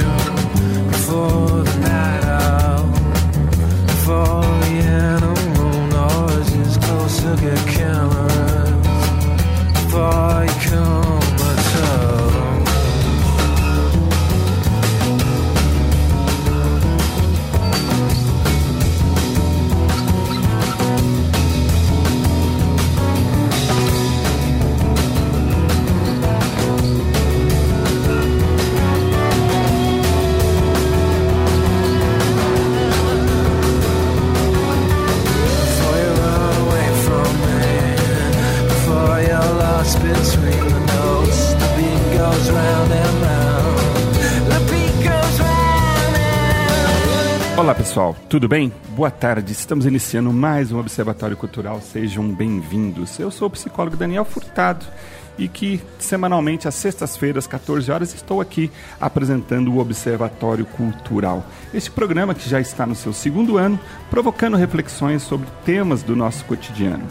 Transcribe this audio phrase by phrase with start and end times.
[0.00, 0.29] show.
[48.40, 48.72] Tudo bem?
[48.96, 53.18] Boa tarde, estamos iniciando mais um Observatório Cultural, sejam bem-vindos.
[53.18, 54.86] Eu sou o psicólogo Daniel Furtado
[55.36, 61.44] e que semanalmente às sextas-feiras, 14 horas, estou aqui apresentando o Observatório Cultural.
[61.74, 66.42] Este programa que já está no seu segundo ano, provocando reflexões sobre temas do nosso
[66.46, 67.06] cotidiano.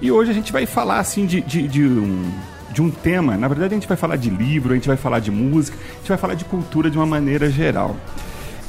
[0.00, 2.30] E hoje a gente vai falar assim de, de, de um
[2.70, 5.18] de um tema, na verdade a gente vai falar de livro, a gente vai falar
[5.18, 7.96] de música, a gente vai falar de cultura de uma maneira geral.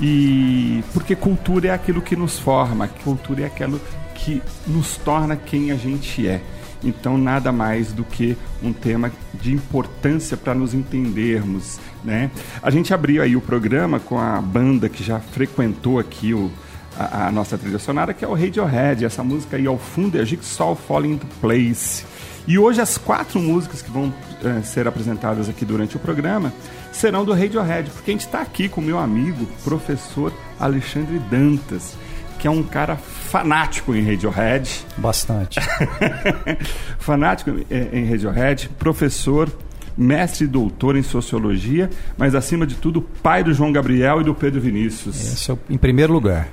[0.01, 3.79] E porque cultura é aquilo que nos forma, cultura é aquilo
[4.15, 6.41] que nos torna quem a gente é.
[6.83, 12.29] Então nada mais do que um tema de importância para nos entendermos, né?
[12.61, 16.51] A gente abriu aí o programa com a banda que já frequentou aqui o,
[16.97, 19.05] a, a nossa trilha sonora, que é o Radiohead.
[19.05, 22.05] Essa música aí ao fundo é a Jigsaw Falling into Place.
[22.47, 26.53] E hoje as quatro músicas que vão eh, ser apresentadas aqui durante o programa
[26.91, 31.95] serão do Radiohead, porque a gente está aqui com o meu amigo, professor Alexandre Dantas,
[32.37, 35.59] que é um cara fanático em Radiohead, Bastante.
[36.99, 39.49] fanático eh, em Radiohead, professor,
[39.97, 44.33] mestre e doutor em sociologia, mas acima de tudo, pai do João Gabriel e do
[44.33, 45.15] Pedro Vinícius.
[45.33, 46.47] Esse é o, em primeiro lugar.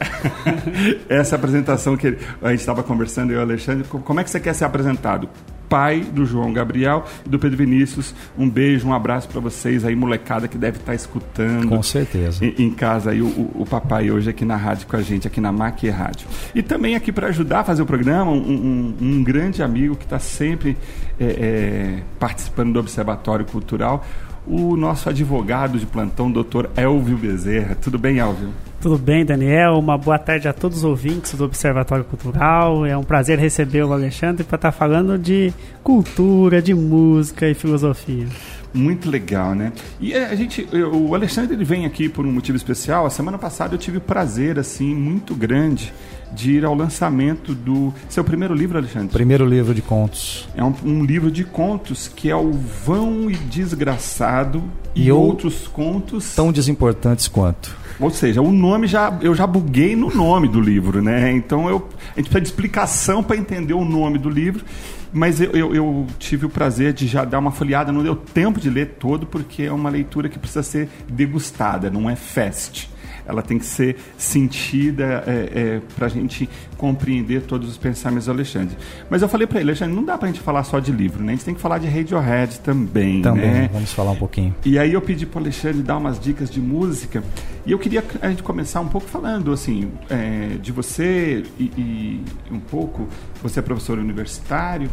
[1.09, 4.31] Essa apresentação que a gente estava conversando, eu e o Alexandre, co- como é que
[4.31, 5.29] você quer ser apresentado?
[5.71, 8.13] Pai do João Gabriel e do Pedro Vinícius.
[8.37, 11.69] Um beijo, um abraço para vocês aí, molecada que deve estar escutando.
[11.69, 12.45] Com certeza.
[12.45, 15.29] Em, em casa aí, o, o- o papai hoje aqui na rádio com a gente,
[15.29, 16.27] aqui na MAC Rádio.
[16.55, 20.05] E também aqui para ajudar a fazer o programa, um, um- um grande amigo que
[20.05, 20.77] está sempre
[21.21, 24.05] é, é, participando do Observatório Cultural,
[24.47, 27.77] o nosso advogado de plantão, doutor Elvio Bezerra.
[27.81, 28.49] Tudo bem, Elvio?
[28.81, 29.75] Tudo bem, Daniel?
[29.79, 32.87] Uma boa tarde a todos os ouvintes do Observatório Cultural.
[32.87, 35.53] É um prazer receber o Alexandre para estar falando de
[35.85, 38.27] cultura, de música e filosofia.
[38.73, 39.73] Muito legal, né?
[40.01, 43.05] E é, a gente, eu- o Alexandre ele vem aqui por um motivo especial.
[43.05, 45.93] A semana passada eu tive o prazer, assim, muito grande
[46.33, 49.09] de ir ao lançamento do seu primeiro livro, Alexandre.
[49.09, 50.49] Primeiro livro de contos.
[50.57, 54.63] É um, um livro de contos que é o Vão e Desgraçado
[54.95, 56.35] e, E outros contos.
[56.35, 57.77] Tão desimportantes quanto.
[58.01, 61.31] Ou seja, o nome já eu já buguei no nome do livro, né?
[61.33, 64.65] Então eu, a gente precisa de explicação para entender o nome do livro.
[65.13, 68.61] Mas eu, eu, eu tive o prazer de já dar uma folheada, não deu tempo
[68.61, 72.89] de ler todo, porque é uma leitura que precisa ser degustada, não é fast.
[73.27, 78.77] Ela tem que ser sentida é, para a gente compreender todos os pensamentos do Alexandre.
[79.09, 81.23] Mas eu falei para ele, Alexandre, não dá para a gente falar só de livro,
[81.23, 81.33] né?
[81.33, 83.71] A gente tem que falar de Radiohead também, Também, né?
[83.73, 84.55] vamos falar um pouquinho.
[84.65, 87.23] E aí eu pedi para o Alexandre dar umas dicas de música
[87.67, 92.25] e eu queria a gente começar um pouco falando assim é, de você e, e
[92.51, 93.07] um pouco
[93.43, 94.91] você é professor universitário,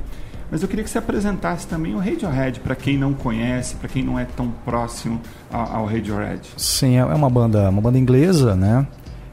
[0.51, 4.03] mas eu queria que você apresentasse também o Radiohead para quem não conhece, para quem
[4.03, 5.19] não é tão próximo
[5.51, 6.41] ao, ao Radiohead.
[6.57, 8.87] Sim, é uma banda, uma banda inglesa, né?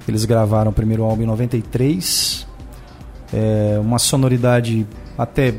[0.08, 2.46] Eles gravaram o primeiro álbum em 93.
[3.32, 4.86] É uma sonoridade
[5.16, 5.54] até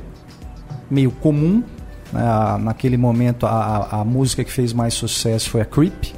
[0.90, 1.64] meio comum.
[2.14, 2.22] né?
[2.62, 6.14] Naquele momento, a- a música que fez mais sucesso foi a Creep,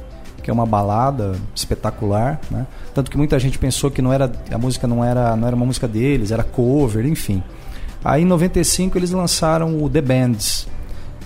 [0.48, 2.66] que é uma balada espetacular, né?
[2.94, 5.66] Tanto que muita gente pensou que não era a música não era não era uma
[5.66, 7.42] música deles, era cover, enfim.
[8.02, 10.66] Aí em 95 eles lançaram o The Bands,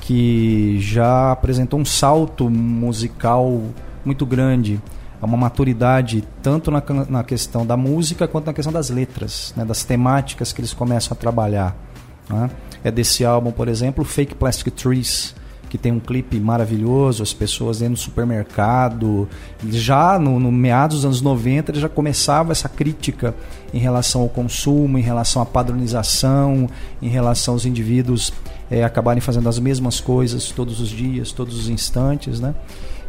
[0.00, 3.62] que já apresentou um salto musical
[4.04, 4.82] muito grande,
[5.20, 9.84] uma maturidade tanto na, na questão da música quanto na questão das letras, né, das
[9.84, 11.76] temáticas que eles começam a trabalhar.
[12.28, 12.50] né.
[12.82, 15.32] É desse álbum, por exemplo, Fake Plastic Trees,
[15.72, 19.26] que tem um clipe maravilhoso, as pessoas dentro do supermercado.
[19.70, 23.34] Já no, no meados dos anos 90 ele já começava essa crítica
[23.72, 26.68] em relação ao consumo, em relação à padronização,
[27.00, 28.34] em relação aos indivíduos
[28.70, 32.54] é, acabarem fazendo as mesmas coisas todos os dias, todos os instantes, né?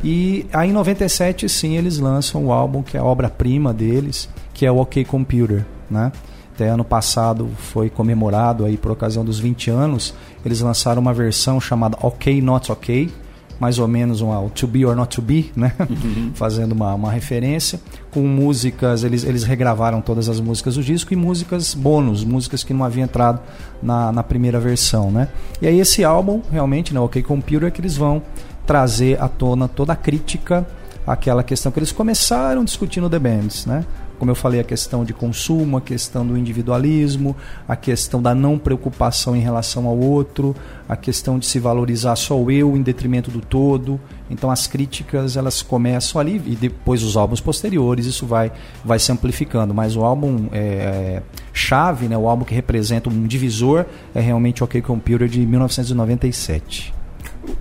[0.01, 4.65] E aí em 97 sim eles lançam o álbum que é a obra-prima deles, que
[4.65, 6.13] é o OK Computer, né?
[6.53, 10.13] Até ano passado foi comemorado aí por ocasião dos 20 anos.
[10.45, 13.11] Eles lançaram uma versão chamada OK Not OK,
[13.59, 15.73] mais ou menos uma To Be or Not To Be, né?
[15.79, 16.31] Uhum.
[16.35, 17.79] Fazendo uma, uma referência.
[18.11, 22.71] Com músicas, eles, eles regravaram todas as músicas do disco e músicas bônus, músicas que
[22.71, 23.39] não haviam entrado
[23.81, 25.29] na, na primeira versão, né?
[25.59, 28.21] E aí esse álbum, realmente, né, OK Computer, é que eles vão
[28.63, 30.67] trazer à tona toda a crítica
[31.05, 33.83] àquela questão que eles começaram discutindo The Bands, né?
[34.23, 37.35] Como eu falei, a questão de consumo, a questão do individualismo,
[37.67, 40.55] a questão da não preocupação em relação ao outro,
[40.87, 43.99] a questão de se valorizar só o eu em detrimento do todo.
[44.29, 48.49] Então as críticas elas começam ali e depois os álbuns posteriores isso vai
[48.85, 49.73] vai se amplificando.
[49.73, 51.21] Mas o álbum é,
[51.51, 53.85] chave, né, o álbum que representa um divisor
[54.15, 56.93] é realmente o OK Computer de 1997.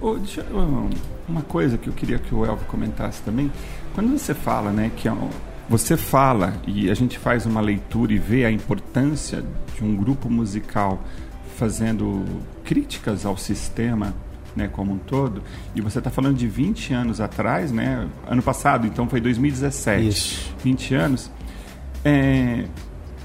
[0.00, 0.16] Oh,
[1.28, 3.50] uma coisa que eu queria que o Elvio comentasse também.
[3.96, 5.28] Quando você fala, né, que é um
[5.68, 9.42] você fala e a gente faz uma leitura e vê a importância
[9.74, 11.02] de um grupo musical
[11.56, 12.24] fazendo
[12.64, 14.14] críticas ao sistema
[14.54, 15.42] né, como um todo,
[15.74, 20.54] e você está falando de 20 anos atrás, né, ano passado, então foi 2017, Isso.
[20.62, 21.30] 20 anos.
[22.04, 22.64] É,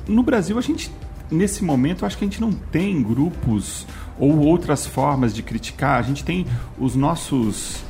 [0.08, 0.92] no Brasil, a gente,
[1.30, 3.86] nesse momento, acho que a gente não tem grupos
[4.20, 6.46] ou outras formas de criticar, a gente tem
[6.80, 7.84] os nossos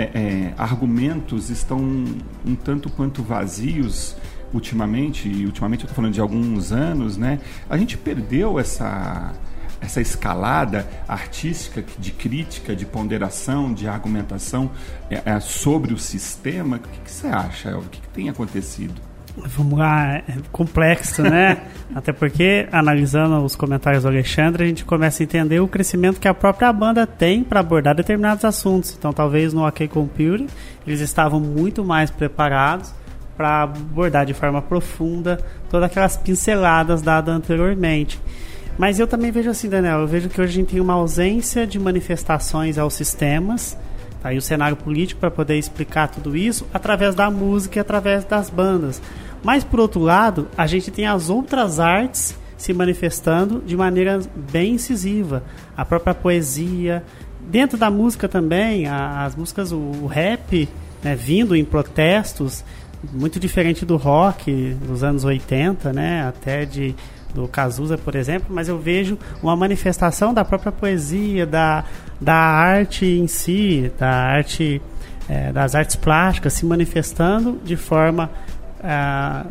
[0.00, 4.16] é, é, argumentos estão um tanto quanto vazios
[4.52, 7.38] ultimamente, e ultimamente eu estou falando de alguns anos, né?
[7.68, 9.32] A gente perdeu essa
[9.80, 14.70] essa escalada artística de crítica, de ponderação, de argumentação
[15.08, 16.76] é, é, sobre o sistema.
[16.76, 17.86] O que, que você acha, Elvio?
[17.86, 19.00] O que, que tem acontecido?
[19.46, 21.58] Vamos lá, é complexo, né?
[21.94, 26.28] Até porque, analisando os comentários do Alexandre, a gente começa a entender o crescimento que
[26.28, 28.94] a própria banda tem para abordar determinados assuntos.
[28.96, 30.46] Então, talvez no OK Computer,
[30.86, 32.92] eles estavam muito mais preparados
[33.36, 35.40] para abordar de forma profunda
[35.70, 38.20] todas aquelas pinceladas dadas anteriormente.
[38.78, 41.66] Mas eu também vejo assim, Daniel, eu vejo que hoje a gente tem uma ausência
[41.66, 43.76] de manifestações aos sistemas,
[44.22, 48.50] tá o cenário político para poder explicar tudo isso através da música e através das
[48.50, 49.00] bandas.
[49.42, 54.20] Mas por outro lado, a gente tem as outras artes se manifestando de maneira
[54.52, 55.42] bem incisiva.
[55.74, 57.02] A própria poesia,
[57.40, 60.68] dentro da música também, as músicas, o, rap,
[61.02, 62.62] né, vindo em protestos,
[63.12, 66.94] muito diferente do rock dos anos 80, né, até de
[67.32, 71.84] do Cazuza, por exemplo, mas eu vejo uma manifestação da própria poesia, da,
[72.20, 74.82] da arte em si, da arte
[75.28, 78.28] é, das artes plásticas se manifestando de forma
[78.82, 79.46] é,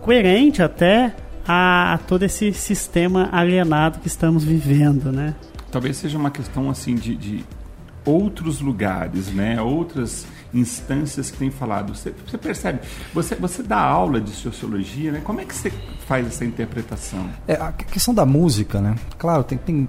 [0.00, 1.14] coerente até
[1.46, 5.34] a, a, todo esse sistema alienado que estamos vivendo, né?
[5.70, 7.44] Talvez seja uma questão assim de, de
[8.04, 9.60] outros lugares, né?
[9.60, 11.94] Outras instâncias que têm falado.
[11.94, 12.80] Você, você, percebe?
[13.14, 15.20] Você, você dá aula de sociologia, né?
[15.22, 15.72] Como é que você
[16.06, 17.28] faz essa interpretação?
[17.46, 18.96] É, a questão da música, né?
[19.18, 19.88] Claro, tem, tem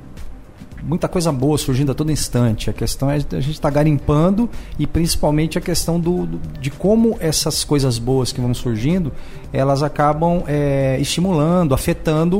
[0.81, 2.69] muita coisa boa surgindo a todo instante.
[2.69, 6.69] A questão é a gente estar tá garimpando e principalmente a questão do, do, de
[6.69, 9.11] como essas coisas boas que vão surgindo
[9.53, 12.39] elas acabam é, estimulando, afetando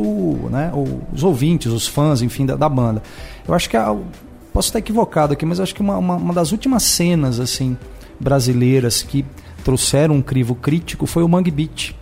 [0.49, 0.71] né,
[1.13, 3.03] os ouvintes, os fãs, enfim, da, da banda.
[3.45, 3.95] Eu acho que a,
[4.53, 7.77] posso estar equivocado aqui, mas acho que uma, uma, uma das últimas cenas assim
[8.19, 9.25] brasileiras que
[9.63, 12.00] trouxeram um crivo crítico foi o Mangue Beat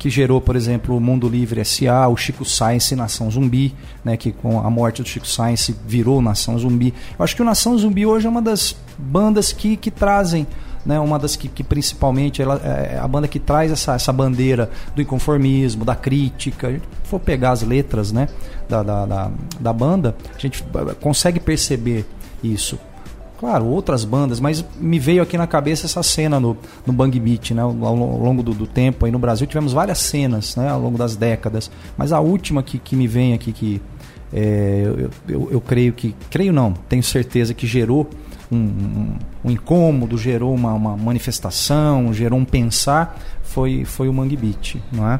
[0.00, 4.32] que gerou, por exemplo, o Mundo Livre SA, o Chico Science Nação Zumbi, né, que
[4.32, 6.94] com a morte do Chico Science virou Nação Zumbi.
[7.18, 10.46] Eu acho que o Nação Zumbi hoje é uma das bandas que, que trazem
[10.86, 14.70] né, uma das que, que principalmente ela, é a banda que traz essa, essa bandeira
[14.94, 16.68] do inconformismo, da crítica.
[16.68, 18.26] A gente for pegar as letras né,
[18.66, 19.30] da, da, da,
[19.60, 20.64] da banda, a gente
[20.98, 22.06] consegue perceber
[22.42, 22.78] isso.
[23.40, 26.54] Claro, outras bandas, mas me veio aqui na cabeça essa cena no,
[26.86, 27.62] no Bang Beat, né?
[27.62, 30.68] Ao, ao longo do, do, tempo aí no Brasil tivemos várias cenas, né?
[30.68, 31.70] Ao longo das décadas.
[31.96, 33.80] Mas a última que, que me vem aqui, que
[34.30, 36.14] é, eu, eu, eu, creio que.
[36.28, 38.10] Creio não, tenho certeza que gerou
[38.52, 39.14] um, um,
[39.46, 45.10] um incômodo, gerou uma, uma, manifestação, gerou um pensar, foi, foi o Mangue Beat, não
[45.10, 45.18] é?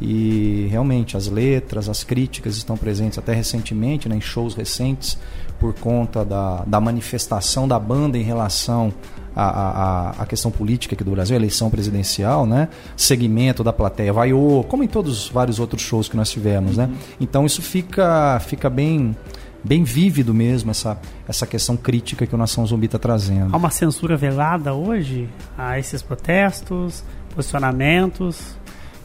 [0.00, 5.18] E realmente as letras, as críticas estão presentes até recentemente, né, em shows recentes
[5.58, 8.92] por conta da, da manifestação da banda em relação
[9.34, 12.68] à, à, à questão política aqui do Brasil, eleição presidencial, né?
[12.96, 16.88] Segmento da plateia vaiou, como em todos os vários outros shows que nós tivemos, né?
[17.20, 19.16] Então isso fica, fica bem
[19.64, 23.52] bem vívido mesmo essa, essa questão crítica que o Nação Zumbi está trazendo.
[23.52, 25.28] Há uma censura velada hoje
[25.58, 27.02] a esses protestos,
[27.34, 28.56] posicionamentos?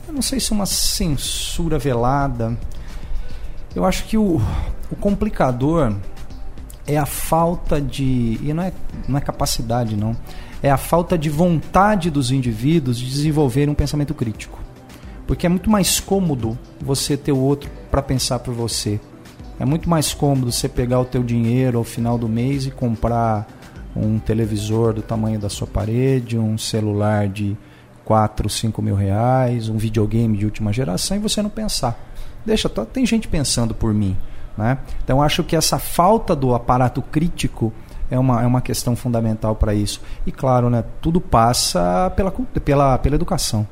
[0.08, 2.58] Eu não sei se é uma censura velada.
[3.76, 4.42] Eu acho que o,
[4.92, 5.96] o complicador
[6.86, 8.40] é a falta de.
[8.42, 8.74] E não é,
[9.08, 10.16] não é capacidade, não.
[10.62, 14.60] É a falta de vontade dos indivíduos de desenvolver um pensamento crítico.
[15.26, 19.00] Porque é muito mais cômodo você ter o outro para pensar por você.
[19.60, 23.48] É muito mais cômodo você pegar o teu dinheiro ao final do mês e comprar
[23.96, 27.56] um televisor do tamanho da sua parede, um celular de
[28.06, 31.98] 4, 5 mil reais, um videogame de última geração e você não pensar.
[32.46, 34.18] Deixa, tá, tem gente pensando por mim.
[34.58, 34.78] Né?
[35.04, 37.74] Então acho que essa falta do aparato crítico
[38.12, 40.02] é uma, é uma questão fundamental para isso.
[40.26, 43.68] E claro, né, tudo passa pela, pela, pela educação.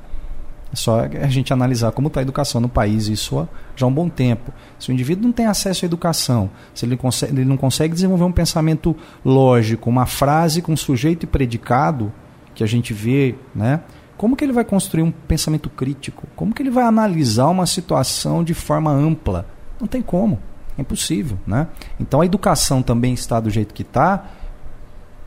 [0.74, 3.94] É só a gente analisar como está a educação no país, isso já há um
[3.94, 4.54] bom tempo.
[4.80, 8.24] Se o indivíduo não tem acesso à educação, se ele, consegue, ele não consegue desenvolver
[8.24, 12.12] um pensamento lógico, uma frase com sujeito e predicado,
[12.56, 13.82] que a gente vê, né?
[14.22, 16.28] Como que ele vai construir um pensamento crítico?
[16.36, 19.48] Como que ele vai analisar uma situação de forma ampla?
[19.80, 20.38] Não tem como.
[20.78, 21.40] É impossível.
[21.48, 21.68] Né?
[22.00, 24.30] Então a educação também está do jeito que está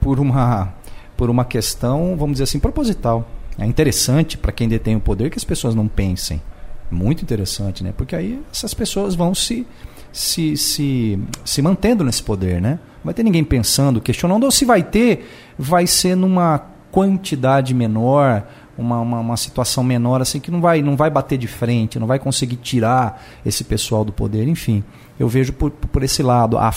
[0.01, 0.73] por uma,
[1.17, 3.29] por uma questão, vamos dizer assim, proposital.
[3.59, 6.41] É interessante para quem detém o poder que as pessoas não pensem.
[6.89, 7.93] Muito interessante, né?
[7.97, 9.67] Porque aí essas pessoas vão se,
[10.13, 12.79] se, se, se mantendo nesse poder, né?
[12.99, 18.47] Não vai ter ninguém pensando, questionando, ou se vai ter, vai ser numa quantidade menor,
[18.77, 22.07] uma, uma, uma, situação menor, assim, que não vai, não vai bater de frente, não
[22.07, 24.85] vai conseguir tirar esse pessoal do poder, enfim
[25.19, 26.73] eu vejo por, por esse lado a,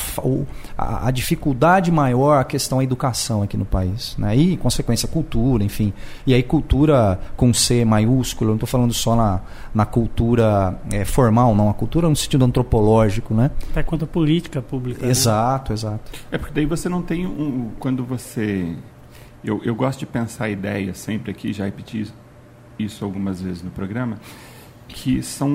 [0.78, 4.16] a, a, dificuldade maior a questão da educação aqui no país.
[4.18, 4.36] Né?
[4.36, 5.92] E, em consequência, cultura, enfim.
[6.26, 9.42] E aí, cultura com C maiúsculo, eu não estou falando só na,
[9.74, 11.70] na cultura é, formal, não.
[11.70, 13.34] A cultura no sentido antropológico.
[13.34, 13.50] Né?
[13.72, 15.06] Até quanto a política pública.
[15.06, 15.12] Né?
[15.12, 15.74] Exato, né?
[15.74, 16.12] exato.
[16.32, 17.72] É porque daí você não tem um.
[17.80, 18.76] Quando você.
[19.48, 22.12] Eu, eu gosto de pensar a ideia sempre aqui, já repeti
[22.78, 24.20] isso algumas vezes no programa,
[24.90, 25.50] que são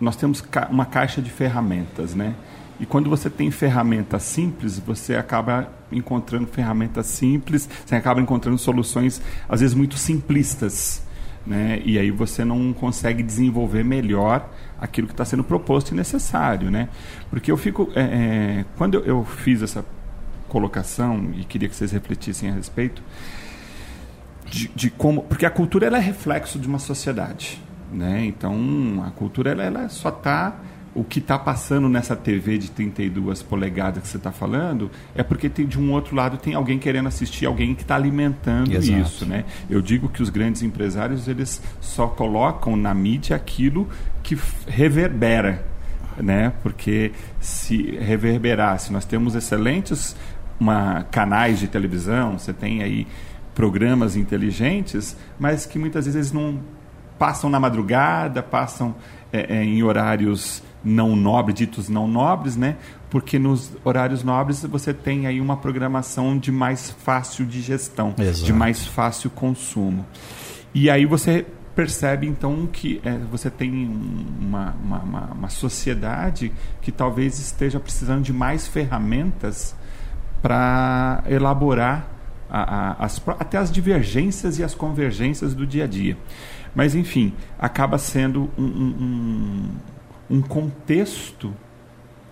[0.00, 2.34] nós temos uma caixa de ferramentas, né?
[2.78, 9.20] E quando você tem ferramentas simples, você acaba encontrando ferramentas simples, você acaba encontrando soluções
[9.48, 11.02] às vezes muito simplistas,
[11.44, 11.82] né?
[11.84, 14.48] E aí você não consegue desenvolver melhor
[14.80, 16.88] aquilo que está sendo proposto e necessário, né?
[17.28, 19.84] Porque eu fico, é, é, quando eu, eu fiz essa
[20.50, 23.02] colocação e queria que vocês refletissem a respeito
[24.44, 27.62] de, de como, porque a cultura ela é reflexo de uma sociedade.
[27.92, 28.26] Né?
[28.26, 30.56] Então, a cultura ela, ela só está
[30.92, 35.48] o que está passando nessa TV de 32 polegadas que você está falando é porque
[35.48, 39.00] tem, de um outro lado tem alguém querendo assistir, alguém que está alimentando Exato.
[39.00, 39.44] isso, né?
[39.68, 43.88] Eu digo que os grandes empresários eles só colocam na mídia aquilo
[44.22, 45.64] que reverbera,
[46.16, 46.52] né?
[46.60, 50.16] Porque se reverberasse, nós temos excelentes
[50.60, 53.06] uma, canais de televisão, você tem aí
[53.54, 56.60] programas inteligentes, mas que muitas vezes não
[57.18, 58.94] passam na madrugada, passam
[59.32, 62.76] é, é, em horários não nobres, ditos não nobres, né?
[63.10, 68.46] Porque nos horários nobres você tem aí uma programação de mais fácil digestão, Exato.
[68.46, 70.06] de mais fácil consumo.
[70.72, 73.90] E aí você percebe então que é, você tem
[74.40, 76.52] uma, uma, uma, uma, sociedade
[76.82, 79.74] que talvez esteja precisando de mais ferramentas
[80.42, 82.08] para elaborar
[82.48, 86.16] a, a, as, até as divergências e as convergências do dia a dia.
[86.74, 89.70] Mas, enfim, acaba sendo um, um,
[90.30, 91.54] um contexto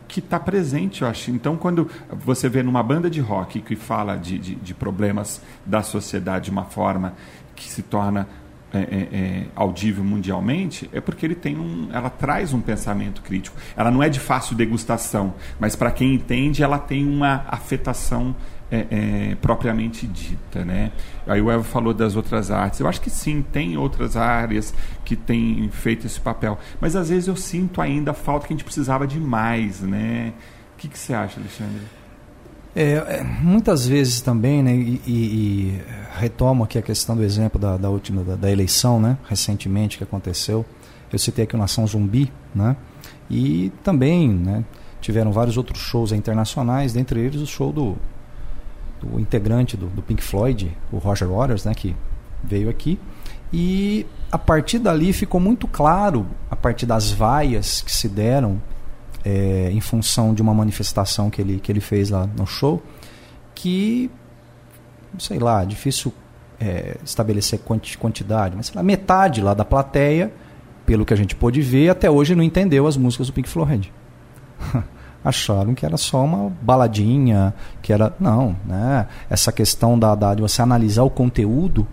[0.07, 1.31] que está presente, eu acho.
[1.31, 1.88] Então, quando
[2.25, 6.50] você vê numa banda de rock que fala de, de, de problemas da sociedade de
[6.50, 7.15] uma forma
[7.55, 8.27] que se torna
[8.73, 8.83] é, é,
[9.13, 13.57] é, audível mundialmente, é porque ele tem um, ela traz um pensamento crítico.
[13.77, 18.35] Ela não é de fácil degustação, mas para quem entende, ela tem uma afetação
[18.71, 20.93] é, é, propriamente dita, né?
[21.27, 22.81] Aí o Evo falou das outras artes.
[22.81, 27.29] Eu acho que sim, tem outras áreas que têm feito esse papel, mas às vezes
[27.29, 30.33] eu sinto ainda a falta que a gente precisava de mais, né?
[30.75, 31.83] O que, que você acha, Alexandre?
[32.81, 35.83] É, é muitas vezes também, né, e, e,
[36.17, 40.05] retomo aqui a questão do exemplo da, da última da, da, eleição, né, recentemente que
[40.05, 40.65] aconteceu.
[41.13, 42.77] Eu citei aqui o Nação Zumbi, né,
[43.29, 44.65] e também, né,
[45.01, 47.97] tiveram vários outros shows internacionais, dentre eles o show do
[49.01, 51.97] do integrante do, do, Pink Floyd, o Roger Waters, né, que
[52.45, 52.99] veio aqui.
[53.53, 58.61] E a partir dali ficou muito claro, a partir das vaias que se deram
[59.29, 62.83] é, em função de uma manifestação que ele, que ele fez lá no show,
[63.55, 64.11] que,
[65.19, 66.15] sei lá, difícil
[66.59, 67.61] é, estabelecer
[67.99, 70.33] quantidade, mas sei lá, metade lá da plateia,
[70.87, 73.93] pelo que a gente pôde ver, até hoje não entendeu as músicas do Pink Floyd.
[75.23, 78.15] acharam que era só uma baladinha, que era.
[78.19, 79.07] Não, né?
[79.29, 81.87] Essa questão da, da, de você analisar o conteúdo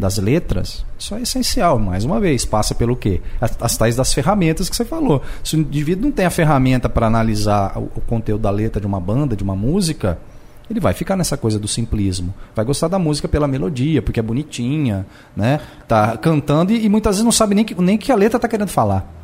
[0.00, 1.78] das letras, isso é essencial.
[1.78, 3.20] Mais uma vez, passa pelo quê?
[3.40, 5.22] As, as tais das ferramentas que você falou.
[5.44, 8.86] Se o indivíduo não tem a ferramenta para analisar o, o conteúdo da letra de
[8.86, 10.18] uma banda, de uma música,
[10.68, 12.34] ele vai ficar nessa coisa do simplismo.
[12.56, 15.60] Vai gostar da música pela melodia, porque é bonitinha, né?
[15.86, 18.48] Tá cantando e, e muitas vezes não sabe nem que, nem que a letra está
[18.48, 19.19] querendo falar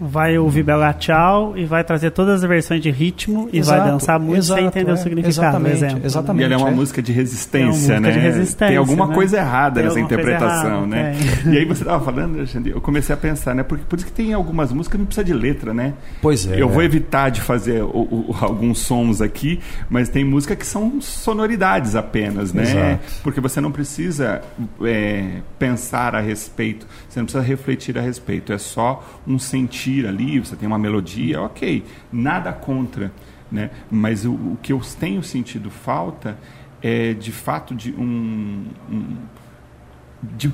[0.00, 3.90] vai ouvir Bela Tchau e vai trazer todas as versões de ritmo e Exato, vai
[3.90, 6.00] dançar muito exato, sem entender é, o significado, exatamente, exemplo.
[6.04, 6.42] exatamente.
[6.42, 6.74] E ela é uma é.
[6.74, 8.10] música de resistência, É uma música né?
[8.10, 9.14] de resistência, tem alguma né?
[9.14, 11.16] coisa errada Tem nessa interpretação, errada, né?
[11.42, 11.52] tem.
[11.54, 13.62] E aí você estava falando, Alexandre, eu comecei a pensar, né?
[13.62, 15.94] Porque por isso que tem algumas músicas que não precisa de letra, né?
[16.20, 16.60] Pois é.
[16.60, 17.86] Eu vou evitar de fazer o-
[18.30, 22.62] o- alguns sons aqui, mas tem música que são sonoridades apenas, né?
[22.62, 23.20] Exato.
[23.22, 24.42] Porque você não precisa
[24.82, 28.52] é, pensar a respeito, você não precisa refletir a respeito.
[28.52, 29.38] É só um
[29.84, 31.84] sentir ali, você tem uma melodia, ok.
[32.12, 33.12] Nada contra,
[33.50, 33.70] né?
[33.90, 36.38] Mas o, o que eu tenho sentido falta
[36.82, 39.16] é, de fato, de um- um
[40.22, 40.52] de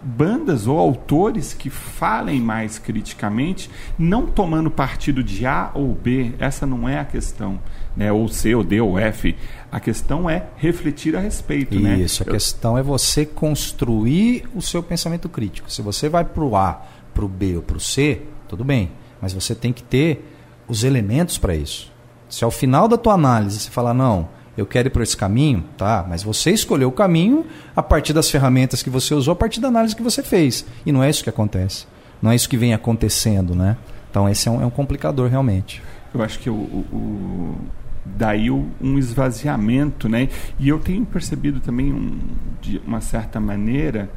[0.00, 6.64] bandas ou autores que falem mais criticamente, não tomando partido de A ou B, essa
[6.66, 7.58] não é a questão,
[7.96, 8.12] né?
[8.12, 9.34] ou C, ou D, ou F.
[9.72, 11.78] A questão é refletir a respeito.
[11.80, 11.96] né?
[11.98, 15.70] Isso, a Eu- questão é você construir o seu pensamento crítico.
[15.70, 16.80] Se você vai para o A,
[17.12, 20.24] para o B ou para o C, tudo bem, mas você tem que ter
[20.66, 21.92] os elementos para isso.
[22.28, 25.64] Se ao final da tua análise você falar, não, eu quero ir por esse caminho,
[25.76, 29.60] tá, mas você escolheu o caminho a partir das ferramentas que você usou, a partir
[29.60, 30.66] da análise que você fez.
[30.84, 31.86] E não é isso que acontece.
[32.20, 33.76] Não é isso que vem acontecendo, né?
[34.10, 35.80] Então esse é um, é um complicador realmente.
[36.12, 37.56] Eu acho que o, o-
[38.04, 40.28] daí um esvaziamento, né?
[40.58, 42.18] E eu tenho percebido também um,
[42.60, 44.10] de uma certa maneira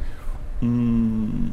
[0.62, 1.50] um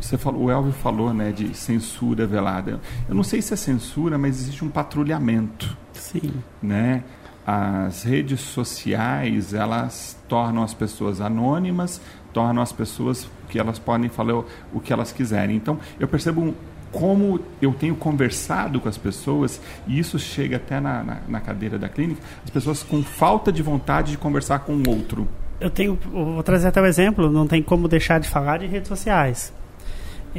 [0.00, 2.80] você falou, o Elvio falou, né, de censura velada.
[3.08, 6.32] Eu não sei se é censura, mas existe um patrulhamento, Sim.
[6.62, 7.02] né?
[7.46, 12.00] As redes sociais, elas tornam as pessoas anônimas,
[12.32, 15.56] tornam as pessoas que elas podem falar o, o que elas quiserem.
[15.56, 16.54] Então, eu percebo um-
[16.92, 21.78] como eu tenho conversado com as pessoas, e isso chega até na, na, na cadeira
[21.78, 25.26] da clínica, as pessoas com falta de vontade de conversar com o outro.
[25.60, 28.88] Eu tenho, vou trazer até o exemplo, não tem como deixar de falar de redes
[28.88, 29.52] sociais.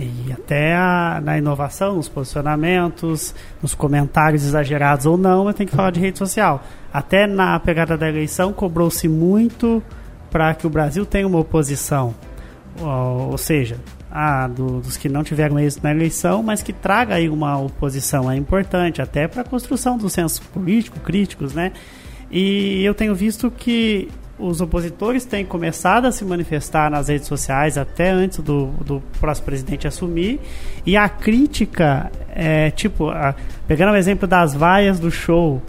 [0.02, 5.76] E até a- na inovação, nos posicionamentos, nos comentários exagerados ou não, eu tenho que
[5.76, 6.64] falar de rede social.
[6.94, 9.84] Até na pegada da eleição, cobrou-se muito
[10.32, 12.16] para que o Brasil tenha uma oposição.
[12.80, 13.78] Ou, ou seja,
[14.10, 18.32] ah, do- dos que não tiveram êxito na eleição, mas que traga aí uma oposição.
[18.32, 21.74] É importante, até para a construção do senso político, críticos, né?
[22.32, 24.08] E eu tenho visto que
[24.40, 29.46] os opositores têm começado a se manifestar nas redes sociais até antes do, do próximo
[29.46, 30.40] presidente assumir.
[30.86, 33.36] E a crítica, é, tipo, a-
[33.68, 35.62] pegando o exemplo das vaias do show,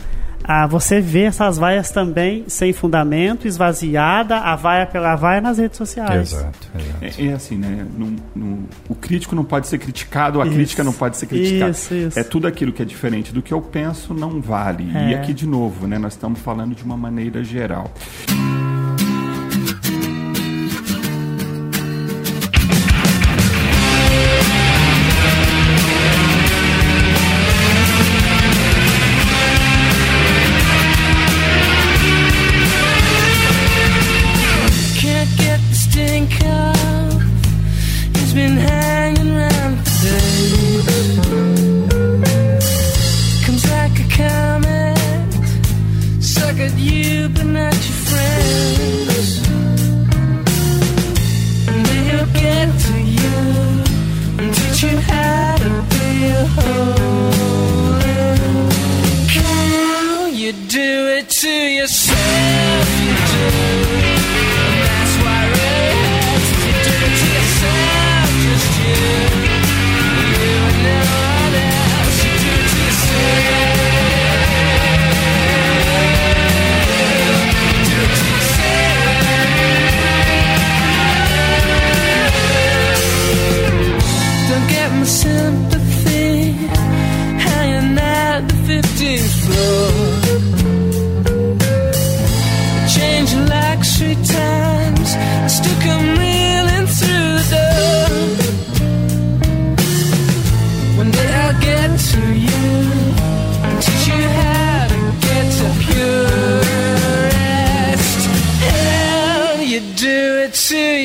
[0.42, 5.76] ah, você vê essas vaias também sem fundamento, esvaziada, a vaia pela vaia nas redes
[5.76, 6.32] sociais.
[6.32, 6.68] exato.
[7.02, 7.86] É, é assim, né?
[7.96, 10.54] Não- não- o crítico não pode ser criticado, a Isso.
[10.54, 11.70] crítica não pode ser criticada.
[11.70, 12.18] Isso, isso.
[12.18, 14.84] É tudo aquilo que é diferente do que eu penso não vale.
[14.90, 15.16] E É.
[15.18, 15.98] aqui de novo, né?
[15.98, 17.92] Nós estamos falando de uma maneira geral.
[46.90, 48.09] You, but not your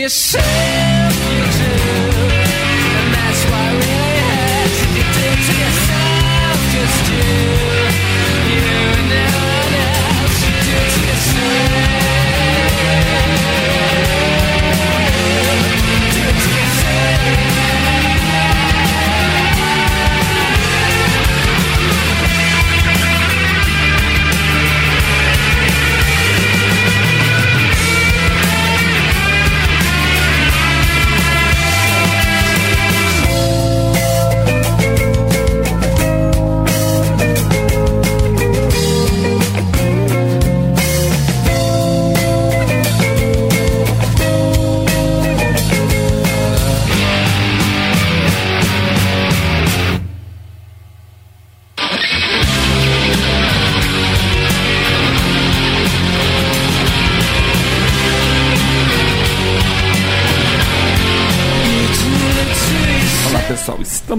[0.06, 0.45] to yourself,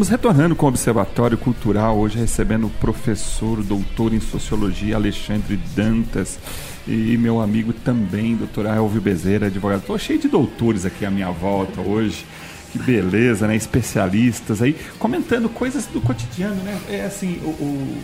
[0.06, 6.38] estamos retornando com o Observatório Cultural, hoje recebendo o professor, doutor em Sociologia, Alexandre Dantas,
[6.86, 9.80] e meu amigo também, doutor Elvio Bezerra, advogado.
[9.80, 12.24] Estou cheio de doutores aqui à minha volta hoje,
[12.70, 13.56] que beleza, né?
[13.56, 16.78] Especialistas aí, comentando coisas do cotidiano, né?
[16.88, 18.02] É assim, o, o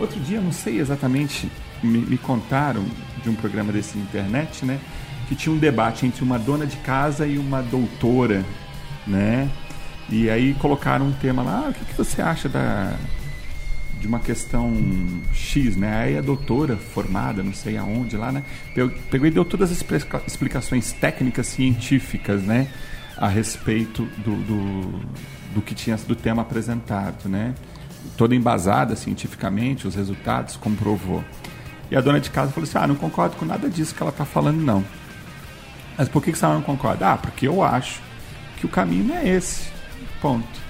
[0.00, 1.48] outro dia, não sei exatamente,
[1.82, 2.84] me, me contaram
[3.22, 4.80] de um programa desse internet, né?
[5.28, 8.44] Que tinha um debate entre uma dona de casa e uma doutora,
[9.06, 9.48] né?
[10.10, 12.94] E aí colocaram um tema lá, ah, o que, que você acha da,
[14.04, 14.70] de uma questão
[15.32, 16.02] X, né?
[16.02, 18.44] Aí a doutora formada, não sei aonde lá, né?
[19.10, 19.82] Pegou e deu todas as
[20.26, 22.68] explicações técnicas científicas, né?
[23.16, 25.00] A respeito do, do,
[25.54, 27.54] do que tinha do tema apresentado, né?
[28.16, 31.24] Toda embasada cientificamente, os resultados comprovou.
[31.90, 34.10] E a dona de casa falou assim: Ah, não concordo com nada disso que ela
[34.10, 34.84] está falando, não.
[35.96, 37.12] Mas por que, que você não concorda?
[37.12, 38.02] Ah, porque eu acho
[38.58, 39.72] que o caminho é esse.
[40.20, 40.64] Ponto.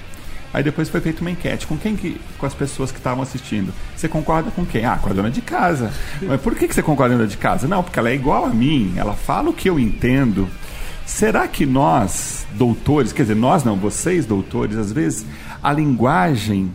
[0.52, 1.66] Aí depois foi feita uma enquete.
[1.66, 2.20] Com quem que.
[2.38, 3.72] Com as pessoas que estavam assistindo.
[3.96, 4.84] Você concorda com quem?
[4.84, 5.92] Ah, com a dona de casa.
[6.22, 7.66] Mas por que, que você concorda com a dona de casa?
[7.66, 10.48] Não, porque ela é igual a mim, ela fala o que eu entendo.
[11.04, 15.26] Será que nós, doutores, quer dizer, nós não, vocês, doutores, às vezes
[15.62, 16.70] a linguagem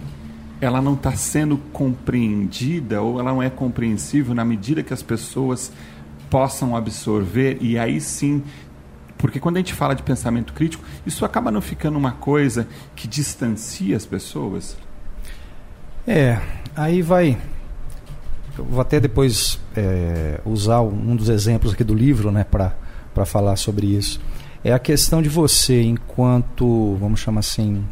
[0.62, 5.72] ela não está sendo compreendida ou ela não é compreensível na medida que as pessoas
[6.30, 8.44] possam absorver e aí sim
[9.20, 13.06] porque quando a gente fala de pensamento crítico, isso acaba não ficando uma coisa que
[13.06, 14.78] distancia as pessoas?
[16.08, 16.40] É,
[16.74, 17.38] aí vai.
[18.58, 22.74] Eu vou até depois é, usar um dos exemplos aqui do livro né, para
[23.26, 24.22] falar sobre isso.
[24.64, 27.84] É a questão de você, enquanto, vamos chamar assim,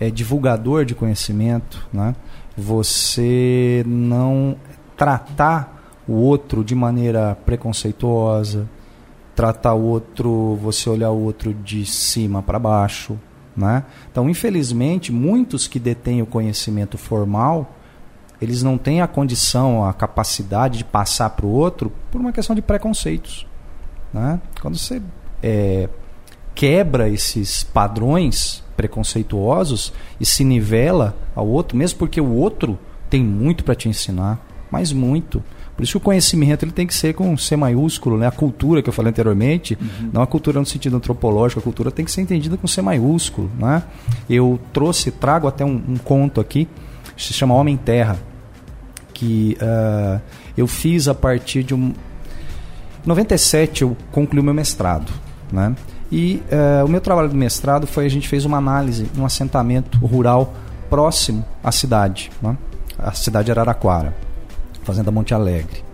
[0.00, 2.16] é, divulgador de conhecimento, né,
[2.56, 4.56] você não
[4.96, 8.66] tratar o outro de maneira preconceituosa,
[9.38, 13.16] tratar o outro, você olhar o outro de cima para baixo.
[13.56, 13.84] Né?
[14.10, 17.72] Então, infelizmente, muitos que detêm o conhecimento formal,
[18.42, 22.56] eles não têm a condição, a capacidade de passar para o outro por uma questão
[22.56, 23.46] de preconceitos.
[24.12, 24.40] Né?
[24.60, 25.00] Quando você
[25.40, 25.88] é,
[26.52, 32.76] quebra esses padrões preconceituosos e se nivela ao outro, mesmo porque o outro
[33.08, 35.44] tem muito para te ensinar, mas muito.
[35.78, 38.26] Por isso que o conhecimento ele tem que ser com C maiúsculo, né?
[38.26, 40.10] A cultura que eu falei anteriormente, uhum.
[40.12, 43.48] não a cultura no sentido antropológico, a cultura tem que ser entendida com C maiúsculo,
[43.56, 43.84] né?
[44.28, 46.66] Eu trouxe, trago até um, um conto aqui,
[47.16, 48.18] se chama Homem Terra,
[49.14, 50.20] que uh,
[50.56, 51.90] eu fiz a partir de um...
[53.04, 55.12] Em 97 eu concluí o meu mestrado,
[55.52, 55.76] né?
[56.10, 59.96] E uh, o meu trabalho de mestrado foi a gente fez uma análise um assentamento
[59.98, 60.54] rural
[60.90, 62.58] próximo à cidade, né?
[62.98, 64.27] a cidade de Araraquara.
[64.88, 65.84] Fazenda Monte Alegre.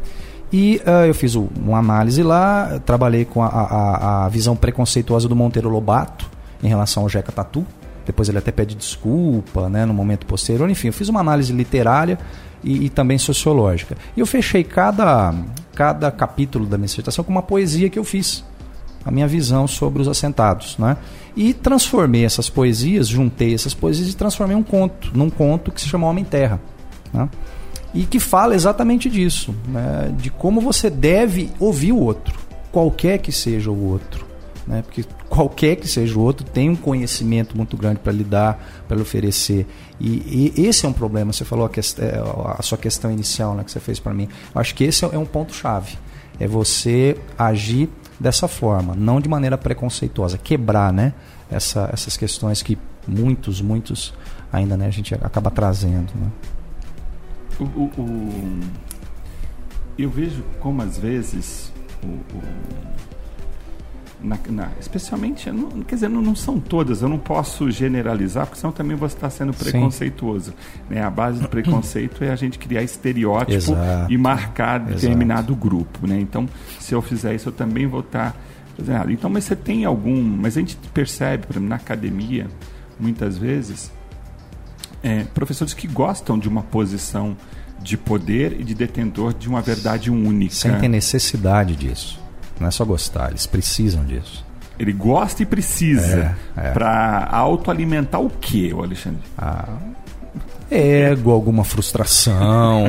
[0.52, 5.34] E uh, eu fiz uma análise lá, trabalhei com a, a, a, visão preconceituosa do
[5.34, 6.30] Monteiro Lobato
[6.62, 7.66] em relação ao Jeca Tatu.
[8.06, 10.70] Depois ele até pede desculpa né, no momento posterior.
[10.70, 12.20] Enfim, eu fiz uma análise literária
[12.62, 13.96] e, e também sociológica.
[14.16, 15.34] E eu fechei cada,
[15.74, 18.44] cada capítulo da minha dissertação com uma poesia que eu fiz.
[19.04, 20.78] A minha visão sobre os assentados.
[20.78, 20.96] Né?
[21.36, 25.88] E transformei essas poesias, juntei essas poesias e transformei um conto, num conto que se
[25.88, 26.60] chama Homem Terra.
[27.12, 27.28] Né?
[27.94, 30.12] E que fala exatamente disso, né?
[30.18, 32.38] de como você deve ouvir o outro,
[32.72, 34.26] qualquer que seja o outro.
[34.66, 34.82] Né?
[34.82, 38.96] Porque qualquer que seja o outro tem um conhecimento muito grande para lhe dar, para
[38.96, 39.66] lhe oferecer.
[40.00, 41.32] E, e, esse é um problema.
[41.32, 41.70] Você falou a,
[42.02, 44.28] é, a sua questão inicial né, que você fez para mim.
[44.54, 45.98] Eu acho que esse é um ponto-chave.
[46.40, 50.38] É você agir dessa forma, não de maneira preconceituosa.
[50.38, 51.12] Quebrar né,
[51.50, 54.14] essa, essas questões que muitos, muitos
[54.52, 56.12] ainda né, a gente acaba trazendo.
[56.14, 56.28] Né?
[57.58, 58.60] O, o, o,
[59.98, 61.72] eu vejo como às vezes,
[64.20, 68.60] na, na, especialmente, não, quer dizer, não, não, são todas, eu não posso generalizar, porque
[68.60, 70.52] senão também você está sendo preconceituoso.
[70.88, 71.02] Né?
[71.02, 74.12] A base do preconceito é a gente criar estereótipo Exato.
[74.12, 75.68] e marcar determinado Exato.
[75.68, 76.06] grupo.
[76.06, 76.18] Né?
[76.18, 76.48] Então,
[76.80, 78.38] se eu fizer isso, eu também vou estar tá
[78.76, 80.20] fazendo Então, mas você tem algum.
[80.22, 82.48] Mas a gente percebe, por exemplo, na academia,
[82.98, 83.92] muitas vezes
[85.04, 87.36] é, professores que gostam de uma posição
[87.80, 90.54] de poder e de detentor de uma verdade única.
[90.54, 92.18] Sentem necessidade disso.
[92.58, 94.44] Não é só gostar, eles precisam disso.
[94.78, 96.34] Ele gosta e precisa.
[96.56, 96.70] É, é.
[96.70, 99.20] Para autoalimentar o que, Alexandre?
[99.36, 99.68] Ah,
[100.70, 102.82] ego, alguma frustração,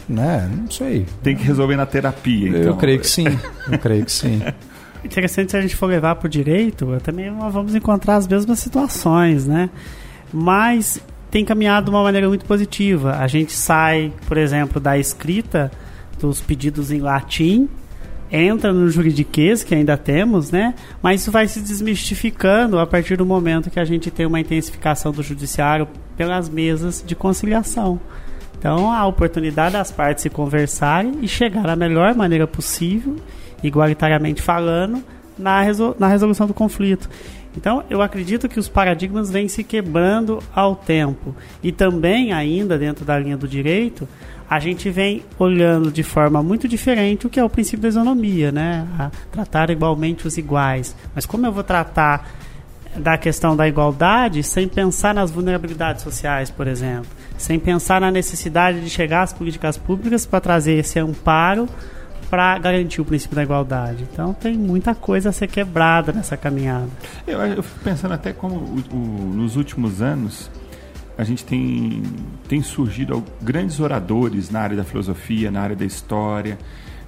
[0.08, 0.50] né?
[0.50, 1.06] Não sei.
[1.22, 2.62] Tem que resolver na terapia, então.
[2.62, 3.26] Eu creio que sim.
[3.70, 4.42] Eu creio que sim.
[5.04, 9.46] Interessante se a gente for levar para o direito, também vamos encontrar as mesmas situações,
[9.46, 9.70] né?
[10.32, 13.16] Mas tem caminhado de uma maneira muito positiva.
[13.18, 15.70] A gente sai, por exemplo, da escrita
[16.18, 17.68] dos pedidos em latim
[18.30, 20.74] entra no juridiquês que ainda temos, né?
[21.02, 25.12] Mas isso vai se desmistificando a partir do momento que a gente tem uma intensificação
[25.12, 27.98] do judiciário pelas mesas de conciliação.
[28.58, 33.16] Então, a oportunidade das partes se conversarem e chegar da melhor maneira possível,
[33.62, 35.02] igualitariamente falando,
[35.38, 37.08] na, resol na resolução do conflito.
[37.56, 41.34] Então, eu acredito que os paradigmas vêm se quebrando ao tempo.
[41.62, 44.08] E também, ainda dentro da linha do direito,
[44.48, 48.52] a gente vem olhando de forma muito diferente o que é o princípio da isonomia,
[48.52, 48.86] né?
[48.98, 50.94] A tratar igualmente os iguais.
[51.14, 52.30] Mas como eu vou tratar
[52.96, 57.18] da questão da igualdade sem pensar nas vulnerabilidades sociais, por exemplo?
[57.38, 61.68] sem pensar na necessidade de chegar às políticas públicas para trazer esse amparo
[62.28, 64.06] para garantir o princípio da igualdade.
[64.10, 66.88] Então tem muita coisa a ser quebrada nessa caminhada.
[67.26, 70.50] Eu, eu fico pensando até como o, o, nos últimos anos
[71.16, 72.02] a gente tem,
[72.46, 76.56] tem surgido grandes oradores na área da filosofia, na área da história,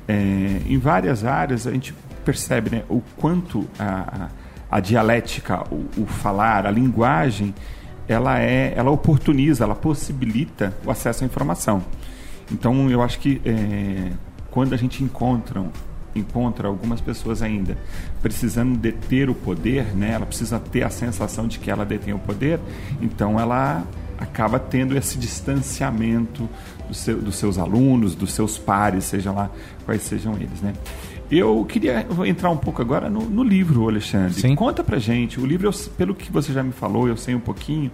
[0.08, 4.28] é, em várias áreas a gente percebe né, o quanto a,
[4.68, 7.54] a, dialética, o, o falar, a linguagem
[8.08, 11.84] ela é, ela oportuniza, ela possibilita o acesso à informação.
[12.50, 14.10] Então, eu acho que é,
[14.50, 15.64] quando a gente encontra,
[16.14, 17.76] encontra algumas pessoas ainda
[18.22, 22.18] precisando deter o poder, né, ela precisa ter a sensação de que ela detém o
[22.18, 22.58] poder,
[23.00, 23.84] então ela
[24.18, 26.48] acaba tendo esse distanciamento
[26.86, 29.50] do seu, dos seus alunos, dos seus pares, seja lá
[29.86, 30.74] quais sejam eles, né?
[31.30, 34.34] Eu queria entrar um pouco agora no, no livro, Alexandre.
[34.34, 34.56] Sim.
[34.56, 35.40] Conta pra gente.
[35.40, 37.90] O livro, eu, pelo que você já me falou, eu sei um pouquinho.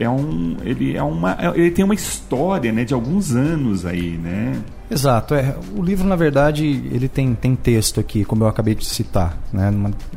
[0.00, 4.18] É um, ele é uma, é, ele tem uma história, né, de alguns anos aí,
[4.18, 4.60] né?
[4.92, 5.34] Exato.
[5.34, 9.38] É, o livro, na verdade, ele tem, tem texto aqui, como eu acabei de citar,
[9.50, 9.72] né,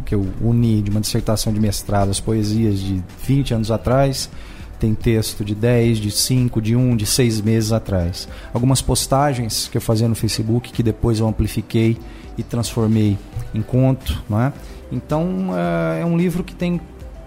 [0.05, 4.29] que eu uni de uma dissertação de mestrado, as poesias de 20 anos atrás
[4.77, 8.27] tem texto de 10, de 5, de 1, de 6 meses atrás.
[8.53, 11.97] Algumas postagens que eu fazia no Facebook que depois eu amplifiquei
[12.37, 13.17] e transformei
[13.53, 14.51] em conto, não é?
[14.91, 16.81] Então é, é um livro que tem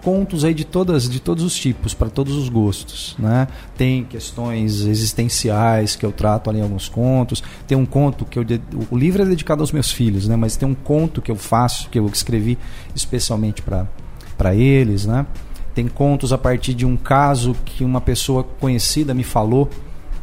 [0.09, 4.81] contos aí de todas de todos os tipos para todos os gostos né tem questões
[4.81, 8.45] existenciais que eu trato ali em alguns contos tem um conto que eu
[8.89, 11.89] o livro é dedicado aos meus filhos né mas tem um conto que eu faço
[11.91, 12.57] que eu escrevi
[12.95, 13.87] especialmente para
[14.35, 15.27] para eles né
[15.75, 19.69] tem contos a partir de um caso que uma pessoa conhecida me falou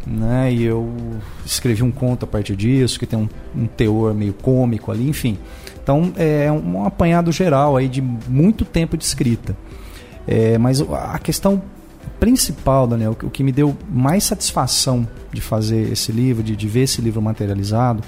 [0.07, 0.53] né?
[0.53, 0.89] E eu
[1.45, 5.37] escrevi um conto a partir disso, que tem um, um teor meio cômico ali, enfim.
[5.83, 9.57] Então é um apanhado geral aí de muito tempo de escrita.
[10.27, 11.63] É, mas a questão
[12.19, 16.83] principal, Daniel, o que me deu mais satisfação de fazer esse livro, de, de ver
[16.83, 18.03] esse livro materializado,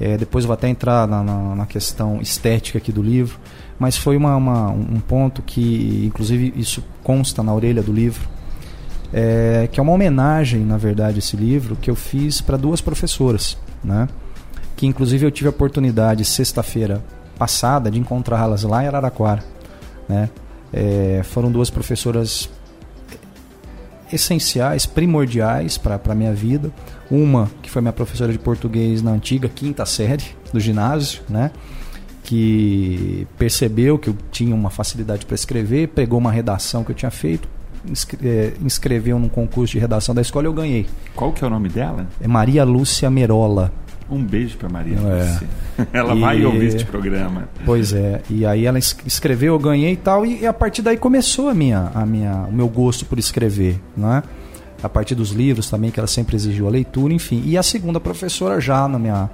[0.00, 3.38] é, depois vou até entrar na, na, na, questão estética aqui do livro,
[3.78, 8.28] mas foi uma, uma, um ponto que, inclusive, isso consta na orelha do livro,
[9.12, 13.56] é, que é uma homenagem, na verdade, esse livro que eu fiz para duas professoras,
[13.84, 14.08] né?
[14.74, 17.04] Que inclusive eu tive a oportunidade sexta-feira
[17.38, 19.44] passada de encontrá-las lá em Araraquara,
[20.08, 20.30] né?
[20.72, 22.48] É, foram duas professoras
[24.12, 26.70] essenciais, primordiais para a minha vida.
[27.10, 31.50] Uma que foi minha professora de português na antiga quinta série do ginásio, né?
[32.22, 37.10] Que percebeu que eu tinha uma facilidade para escrever, pegou uma redação que eu tinha
[37.10, 37.48] feito,
[38.22, 40.86] é, inscreveu num concurso de redação da escola e eu ganhei.
[41.14, 42.06] Qual que é o nome dela?
[42.20, 43.72] É Maria Lúcia Merola.
[44.12, 45.00] Um beijo para Maria é.
[45.00, 45.48] Lúcia.
[45.92, 46.20] Ela e...
[46.20, 47.48] vai ouvir este programa.
[47.64, 48.20] Pois é.
[48.28, 51.90] E aí ela escreveu, eu ganhei e tal, e a partir daí começou a minha,
[51.94, 54.22] a minha, o meu gosto por escrever, né?
[54.82, 57.42] A partir dos livros também que ela sempre exigiu a leitura, enfim.
[57.46, 59.30] E a segunda professora já na minha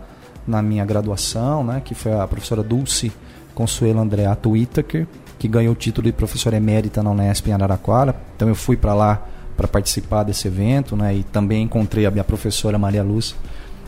[0.49, 3.13] na minha graduação, né, que foi a professora Dulce
[3.55, 5.07] Consuelo Andreato Whittaker,
[5.39, 8.17] que ganhou o título de professora emérita na Unesp em Araraquara.
[8.35, 9.23] Então eu fui para lá
[9.57, 11.17] para participar desse evento, né?
[11.17, 13.37] E também encontrei a minha professora Maria Luz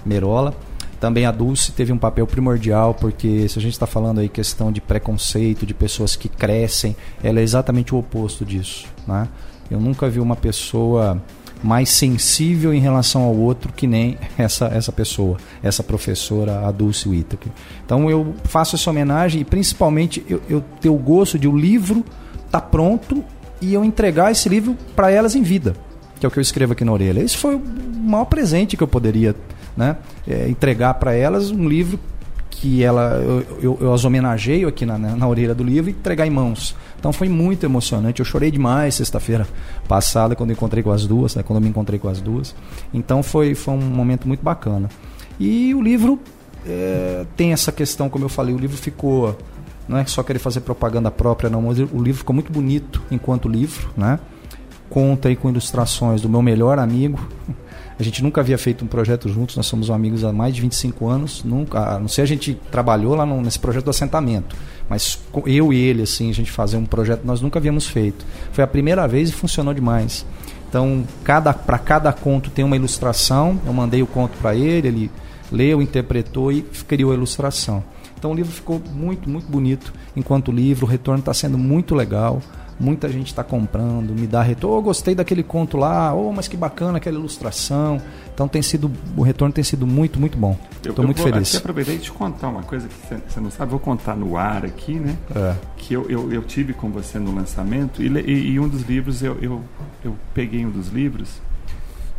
[0.04, 0.54] Merola.
[1.00, 4.70] Também a Dulce teve um papel primordial, porque se a gente está falando aí questão
[4.70, 8.86] de preconceito, de pessoas que crescem, ela é exatamente o oposto disso.
[9.08, 9.26] Né?
[9.70, 11.20] Eu nunca vi uma pessoa
[11.62, 17.08] mais sensível em relação ao outro que nem essa, essa pessoa, essa professora, a Dulce
[17.08, 17.50] Whittaker.
[17.84, 22.04] Então eu faço essa homenagem e principalmente eu, eu ter o gosto de o livro
[22.44, 23.24] estar tá pronto
[23.60, 25.74] e eu entregar esse livro para elas em vida,
[26.18, 27.20] que é o que eu escrevo aqui na orelha.
[27.20, 27.62] Esse foi o
[28.02, 29.34] maior presente que eu poderia
[29.76, 31.98] né, é, entregar para elas, um livro
[32.50, 36.26] que ela eu, eu, eu as homenageio aqui na, na, orelha do livro e entregar
[36.26, 36.76] em mãos.
[36.98, 38.20] Então foi muito emocionante.
[38.20, 39.46] Eu chorei demais sexta-feira
[39.88, 42.54] passada quando encontrei com as duas, né, quando me encontrei com as duas.
[42.92, 44.90] Então foi, foi um momento muito bacana.
[45.38, 46.20] E o livro
[46.66, 49.36] é, tem essa questão, como eu falei, o livro ficou.
[49.88, 53.90] Não é só querer fazer propaganda própria, não, o livro ficou muito bonito enquanto livro,
[53.96, 54.20] né?
[54.88, 57.18] Conta aí com ilustrações do meu melhor amigo,
[58.00, 61.06] A gente nunca havia feito um projeto juntos, nós somos amigos há mais de 25
[61.06, 61.44] anos.
[61.44, 64.56] Nunca, a não sei a gente trabalhou lá no, nesse projeto do assentamento,
[64.88, 68.24] mas eu e ele, assim, a gente fazer um projeto nós nunca havíamos feito.
[68.52, 70.24] Foi a primeira vez e funcionou demais.
[70.66, 73.60] Então, cada, para cada conto tem uma ilustração.
[73.66, 75.10] Eu mandei o conto para ele, ele
[75.52, 77.84] leu, interpretou e criou a ilustração.
[78.18, 82.42] Então o livro ficou muito, muito bonito enquanto livro, o retorno está sendo muito legal.
[82.80, 84.78] Muita gente está comprando, me dá retorno.
[84.78, 88.00] Oh, gostei daquele conto lá, oh, mas que bacana aquela ilustração.
[88.32, 90.58] Então tem sido, o retorno tem sido muito, muito bom.
[90.82, 91.48] Estou muito vou feliz.
[91.48, 92.94] Aqui aproveitar e te contar uma coisa que
[93.28, 95.14] você não sabe, vou contar no ar aqui, né?
[95.36, 95.54] É.
[95.76, 99.22] Que eu, eu, eu tive com você no lançamento e, e, e um dos livros,
[99.22, 99.60] eu, eu,
[100.02, 101.38] eu peguei um dos livros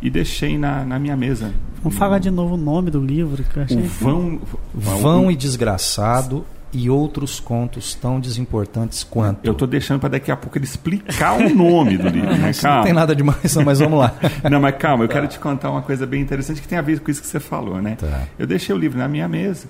[0.00, 1.52] e deixei na, na minha mesa.
[1.82, 3.42] Vamos falar de novo o nome do livro.
[3.42, 4.40] Que eu achei O Vão,
[4.72, 9.46] Vão e Desgraçado e outros contos tão desimportantes quanto.
[9.46, 12.48] Eu tô deixando para daqui a pouco ele explicar o nome do livro, né?
[12.50, 12.84] Isso não Calma.
[12.84, 14.14] tem nada demais, não, mas vamos lá.
[14.50, 17.00] Não, mas calma, eu quero te contar uma coisa bem interessante que tem a ver
[17.00, 17.96] com isso que você falou, né?
[17.96, 18.22] Tá.
[18.38, 19.68] Eu deixei o livro na minha mesa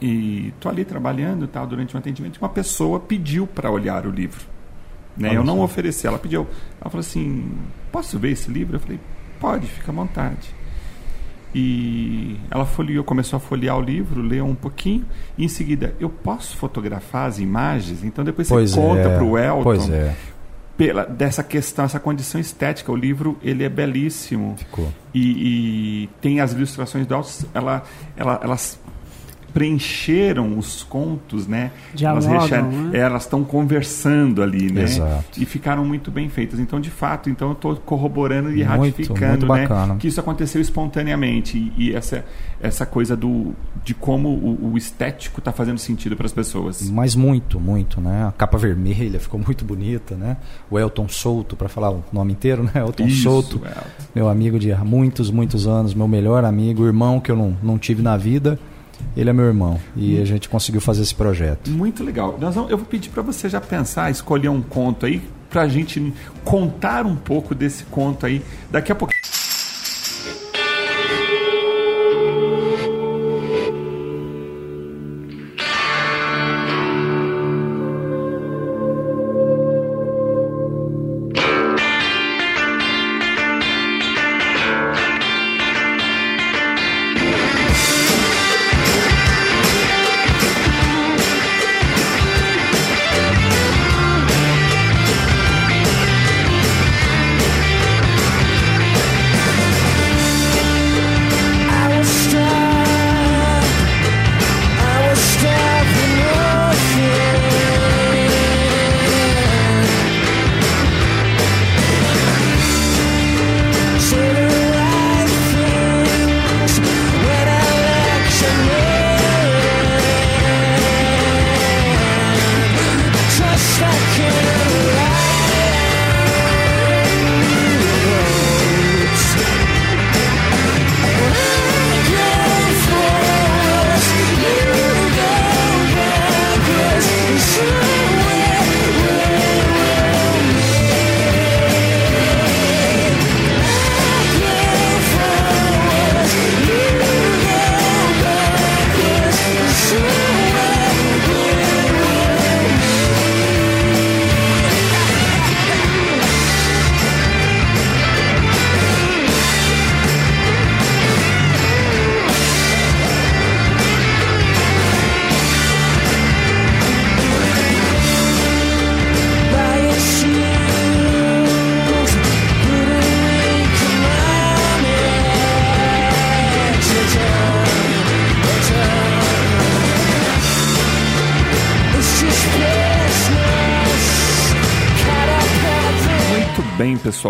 [0.00, 4.40] e tô ali trabalhando, tal, durante um atendimento, uma pessoa pediu para olhar o livro.
[5.16, 5.34] Né?
[5.34, 6.46] Eu não ofereci, ela pediu.
[6.80, 7.52] Ela falou assim:
[7.92, 8.98] "Posso ver esse livro?" Eu falei:
[9.40, 10.54] "Pode, fica à vontade."
[11.54, 15.04] E ela folheou, começou a folhear o livro, leu um pouquinho,
[15.38, 18.02] e em seguida, eu posso fotografar as imagens?
[18.02, 20.14] Então depois Pois você conta é, para o Elton Pois é,
[20.76, 22.90] pela, dessa questão, essa condição estética.
[22.90, 24.92] O livro ele é belíssimo ficou.
[25.14, 27.14] e, e tem as ilustrações do
[27.54, 27.82] ela,
[28.16, 28.78] ela, elas
[29.54, 31.70] preencheram os contos, né?
[31.94, 32.98] Dialogam, elas né?
[32.98, 34.82] elas estão conversando ali, né?
[34.82, 35.40] Exato.
[35.40, 36.58] E ficaram muito bem feitas.
[36.58, 39.96] Então, de fato, então eu estou corroborando e Muito, ratificando, muito né?
[40.00, 42.24] Que isso aconteceu espontaneamente e, e essa
[42.60, 46.90] essa coisa do de como o, o estético está fazendo sentido para as pessoas.
[46.90, 48.26] Mas muito, muito, né?
[48.26, 50.36] A capa vermelha ficou muito bonita, né?
[50.68, 52.72] O Elton Souto, para falar o nome inteiro, né?
[52.74, 53.72] Elton Isso, Souto, é.
[54.14, 57.78] meu amigo de há muitos, muitos anos, meu melhor amigo, irmão que eu não, não
[57.78, 58.58] tive na vida.
[59.16, 61.70] Ele é meu irmão e a gente conseguiu fazer esse projeto.
[61.70, 62.36] Muito legal.
[62.40, 65.68] Nós vamos- eu vou pedir para você já pensar, escolher um conto aí, para a
[65.68, 66.12] gente
[66.44, 69.12] contar um pouco desse conto aí daqui a pouco.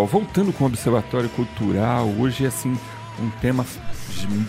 [0.07, 2.77] Voltando com o Observatório Cultural, hoje assim
[3.21, 3.65] um tema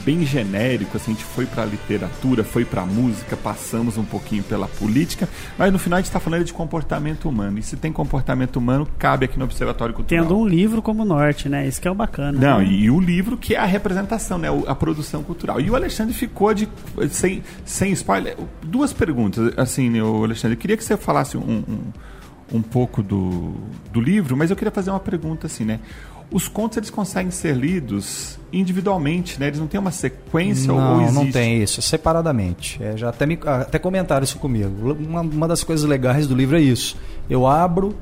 [0.03, 4.03] bem genérico, assim, a gente foi para a literatura, foi para a música, passamos um
[4.03, 5.27] pouquinho pela política,
[5.57, 7.59] mas no final a gente está falando de comportamento humano.
[7.59, 10.23] E se tem comportamento humano, cabe aqui no Observatório Cultural.
[10.23, 11.67] Tendo um livro como norte, né?
[11.67, 12.39] Isso que é o bacana.
[12.39, 12.65] Não, né?
[12.65, 14.47] e, o livro que é a representação, né?
[14.67, 15.59] A produção cultural.
[15.59, 16.67] E o Alexandre ficou de.
[17.09, 18.35] Sem, sem spoiler.
[18.63, 20.55] Duas perguntas, assim, né, o Alexandre.
[20.55, 21.79] Eu queria que você falasse um, um,
[22.51, 23.53] um pouco do,
[23.91, 25.79] do livro, mas eu queria fazer uma pergunta assim, né?
[26.31, 29.47] Os contos eles conseguem ser lidos individualmente, né?
[29.47, 31.15] Eles não têm uma sequência ou Não, existe?
[31.15, 32.81] não tem isso, separadamente.
[32.83, 34.93] É, já até, me, até comentaram isso comigo.
[34.93, 36.97] Uma, uma das coisas legais do livro é isso.
[37.29, 37.95] Eu abro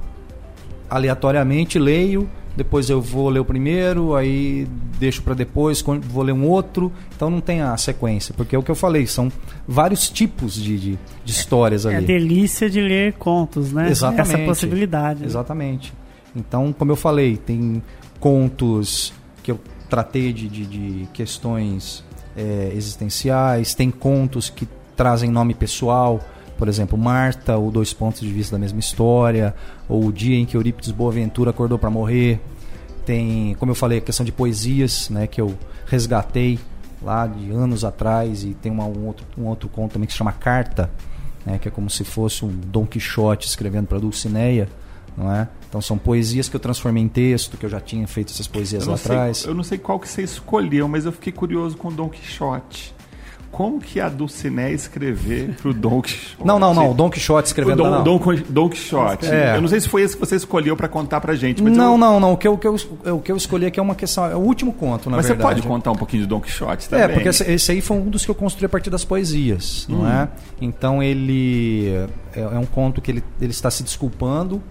[0.89, 4.67] aleatoriamente, leio depois eu vou ler o primeiro, aí
[4.99, 6.91] deixo para depois, vou ler um outro.
[7.15, 9.31] Então não tem a sequência, porque é o que eu falei, são
[9.67, 11.95] vários tipos de, de, de histórias ali.
[11.95, 13.89] É a delícia de ler contos, né?
[13.89, 14.35] Exatamente.
[14.35, 15.21] Essa possibilidade.
[15.21, 15.25] Né?
[15.25, 15.93] Exatamente.
[16.35, 17.81] Então, como eu falei, tem
[18.19, 22.03] contos que eu tratei de, de, de questões
[22.35, 26.19] é, existenciais, tem contos que trazem nome pessoal,
[26.63, 29.53] por exemplo, Marta, ou Dois Pontos de Vista da Mesma História,
[29.89, 32.39] ou O Dia em que Eurípides Boaventura Acordou para Morrer.
[33.05, 36.57] Tem, como eu falei, a questão de poesias, né, que eu resgatei
[37.01, 40.17] lá de anos atrás, e tem uma, um, outro, um outro conto também que se
[40.17, 40.89] chama Carta,
[41.45, 44.69] né, que é como se fosse um Dom Quixote escrevendo para Dulcineia,
[45.17, 45.49] não é?
[45.67, 48.87] Então são poesias que eu transformei em texto, que eu já tinha feito essas poesias
[48.87, 49.43] lá atrás.
[49.43, 52.95] Eu não sei qual que você escolheu, mas eu fiquei curioso com Dom Quixote
[53.53, 56.43] como que a Dulciné escrever pro Don Quixote?
[56.43, 56.89] Não, não, não.
[56.89, 57.81] O Don Quixote escrevendo.
[57.81, 58.03] O Don, não.
[58.03, 59.27] Don, Don Quixote.
[59.27, 59.55] É.
[59.55, 61.61] Eu não sei se foi esse que você escolheu para contar pra gente.
[61.61, 61.97] não, eu...
[61.97, 62.33] não, não.
[62.33, 62.75] O que, eu, o, que eu,
[63.15, 64.25] o que eu escolhi aqui é uma questão.
[64.25, 65.45] É o último conto, na mas verdade.
[65.45, 67.05] Mas você pode contar um pouquinho de Don Quixote também?
[67.05, 69.85] É, porque esse, esse, aí foi um dos que eu construí a partir das poesias,
[69.87, 69.97] hum.
[69.97, 70.27] não é?
[70.59, 72.07] Então ele.
[72.35, 74.63] É, é, um conto que ele, ele está se desculpando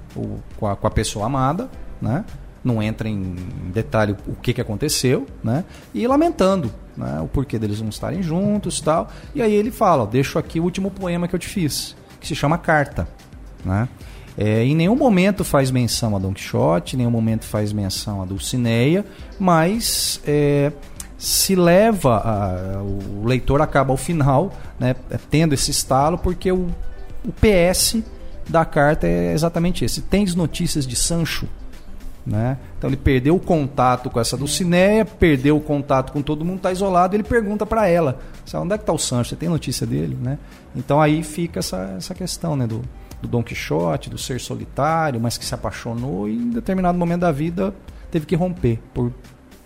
[0.58, 1.70] com, a, com a pessoa amada,
[2.00, 2.24] né?
[2.64, 3.34] não entra em
[3.72, 5.64] detalhe o que, que aconteceu, né?
[5.92, 7.20] E lamentando né?
[7.20, 9.08] o porquê deles não estarem juntos tal.
[9.34, 12.26] E aí ele fala, ó, deixo aqui o último poema que eu te fiz, que
[12.26, 13.08] se chama Carta,
[13.64, 13.88] né?
[14.36, 18.24] É, em nenhum momento faz menção a Don Quixote, em nenhum momento faz menção a
[18.24, 19.04] Dulcineia,
[19.38, 20.72] mas é,
[21.18, 24.96] se leva, a, o leitor acaba ao final né,
[25.30, 26.68] tendo esse estalo, porque o,
[27.24, 27.98] o PS
[28.48, 30.00] da carta é exatamente esse.
[30.00, 31.46] Tens notícias de Sancho?
[32.24, 32.56] Né?
[32.78, 36.70] Então ele perdeu o contato com essa Dulcineia, perdeu o contato com todo mundo, está
[36.70, 37.16] isolado.
[37.16, 38.20] Ele pergunta para ela:
[38.54, 39.30] onde é que está o Sancho?
[39.30, 40.16] Você tem notícia dele?
[40.20, 40.38] Né?
[40.74, 42.66] Então aí fica essa, essa questão né?
[42.66, 42.82] do,
[43.20, 47.32] do Dom Quixote, do ser solitário, mas que se apaixonou e em determinado momento da
[47.32, 47.74] vida
[48.10, 49.12] teve que romper por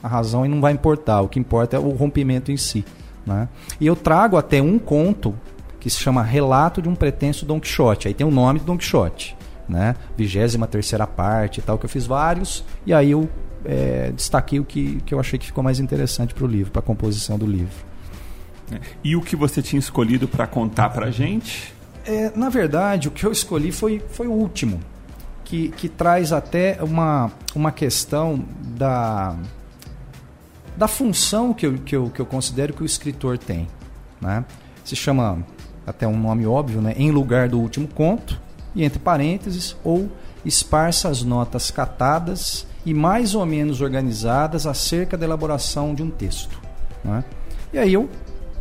[0.03, 1.21] a razão e não vai importar.
[1.21, 2.85] O que importa é o rompimento em si.
[3.27, 3.49] Né?
[3.79, 5.35] E eu trago até um conto
[5.79, 8.09] que se chama Relato de um Pretenso Dom Quixote.
[8.09, 9.37] Aí tem o nome do Dom Quixote
[9.69, 9.95] né?
[10.17, 13.29] 23 terceira parte e tal, que eu fiz vários, e aí eu
[13.65, 16.81] é, destaquei o que, que eu achei que ficou mais interessante para o livro, para
[16.81, 17.85] a composição do livro.
[19.03, 21.75] E o que você tinha escolhido para contar para a gente?
[22.05, 24.81] É, na verdade, o que eu escolhi foi, foi o último,
[25.45, 28.45] que, que traz até uma, uma questão
[28.77, 29.37] da,
[30.77, 33.69] da função que eu, que, eu, que eu considero que o escritor tem.
[34.21, 34.45] Né?
[34.85, 35.45] Se chama,
[35.87, 36.95] até um nome óbvio, né?
[36.97, 38.41] Em Lugar do Último Conto,
[38.77, 40.09] e entre parênteses, ou
[40.45, 46.61] esparsa as notas catadas e mais ou menos organizadas acerca da elaboração de um texto.
[47.03, 47.25] Né?
[47.73, 48.09] E aí eu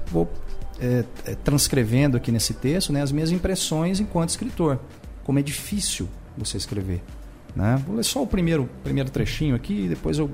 [0.07, 0.31] vou
[0.79, 4.79] é, é, transcrevendo aqui nesse texto né, as minhas impressões enquanto escritor,
[5.23, 7.03] como é difícil você escrever.
[7.53, 7.79] Né?
[7.85, 10.31] Vou ler só o primeiro, primeiro trechinho aqui e depois eu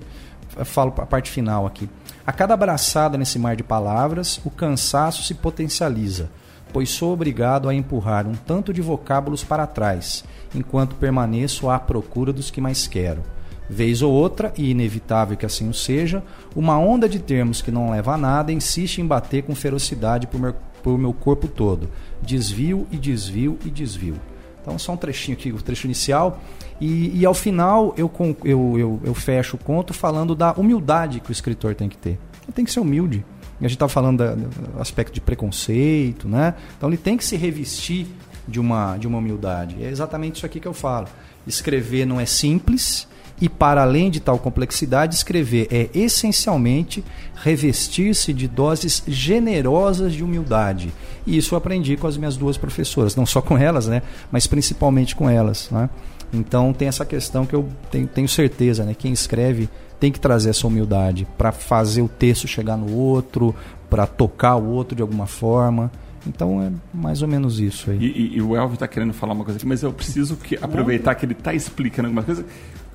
[0.64, 1.90] falo a parte final aqui.
[2.26, 6.30] A cada abraçada nesse mar de palavras, o cansaço se potencializa
[6.72, 12.34] pois sou obrigado a empurrar um tanto de vocábulos para trás, enquanto permaneço à procura
[12.34, 13.22] dos que mais quero.
[13.70, 16.22] Vez ou outra, e inevitável que assim o seja,
[16.56, 20.42] uma onda de termos que não leva a nada insiste em bater com ferocidade por
[20.42, 21.90] meu, por meu corpo todo.
[22.22, 24.16] Desvio e desvio e desvio.
[24.62, 26.40] Então, só um trechinho aqui, o trecho inicial.
[26.80, 28.12] E, e ao final, eu,
[28.44, 32.20] eu, eu, eu fecho o conto falando da humildade que o escritor tem que ter.
[32.44, 33.24] Ele tem que ser humilde
[33.66, 36.56] a gente está falando do aspecto de preconceito, né?
[36.78, 38.08] Então ele tem que se revestir
[38.48, 39.84] de uma, de uma humildade.
[39.84, 41.08] É exatamente isso aqui que eu falo.
[41.46, 43.08] Escrever não é simples
[43.42, 47.04] e, para além de tal complexidade, escrever é essencialmente
[47.36, 50.94] revestir-se de doses generosas de humildade.
[51.26, 54.04] E isso eu aprendi com as minhas duas professoras, não só com elas, né?
[54.32, 55.90] Mas principalmente com elas, né?
[56.32, 58.96] Então tem essa questão que eu tenho, tenho certeza, né?
[58.98, 59.68] Quem escreve
[60.02, 63.56] tem que trazer essa humildade para fazer o texto chegar no outro,
[63.88, 65.92] para tocar o outro de alguma forma.
[66.26, 68.00] Então é mais ou menos isso aí.
[68.00, 70.56] E, e, e o Elvio está querendo falar uma coisa aqui, mas eu preciso que,
[70.56, 72.44] aproveitar que ele está explicando alguma coisa.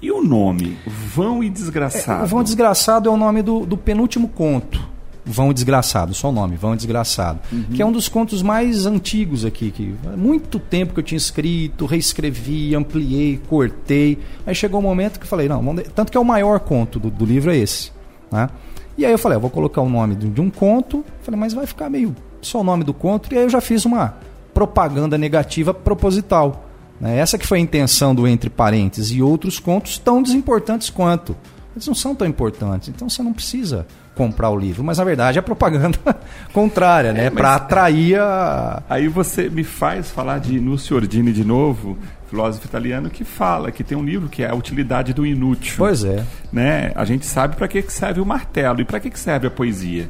[0.02, 0.76] E o nome?
[0.84, 2.24] Vão e Desgraçado?
[2.24, 4.95] É, Vão e Desgraçado é o nome do, do penúltimo conto
[5.26, 7.40] Vão Desgraçado, só o nome, Vão Desgraçado.
[7.52, 7.64] Uhum.
[7.74, 9.72] Que é um dos contos mais antigos aqui.
[9.72, 14.18] Que muito tempo que eu tinha escrito, reescrevi, ampliei, cortei.
[14.46, 15.62] Aí chegou um momento que eu falei, não,
[15.94, 17.90] tanto que é o maior conto do, do livro é esse.
[18.30, 18.48] Né?
[18.96, 21.04] E aí eu falei, eu vou colocar o nome de, de um conto.
[21.22, 23.34] Falei, mas vai ficar meio só o nome do conto.
[23.34, 24.14] E aí eu já fiz uma
[24.54, 26.66] propaganda negativa proposital.
[27.00, 27.18] Né?
[27.18, 31.36] Essa que foi a intenção do entre parênteses e outros contos tão desimportantes quanto.
[31.74, 33.86] Eles não são tão importantes, então você não precisa
[34.16, 35.98] comprar o livro, mas na verdade é propaganda
[36.52, 37.26] contrária, né?
[37.26, 38.82] É, Para atrair a.
[38.88, 41.98] Aí você me faz falar de Núcio Ordini de novo,
[42.28, 45.74] filósofo italiano, que fala que tem um livro que é a utilidade do inútil.
[45.76, 46.24] Pois é.
[46.50, 46.92] né?
[46.94, 50.08] A gente sabe para que serve o martelo e para que serve a poesia.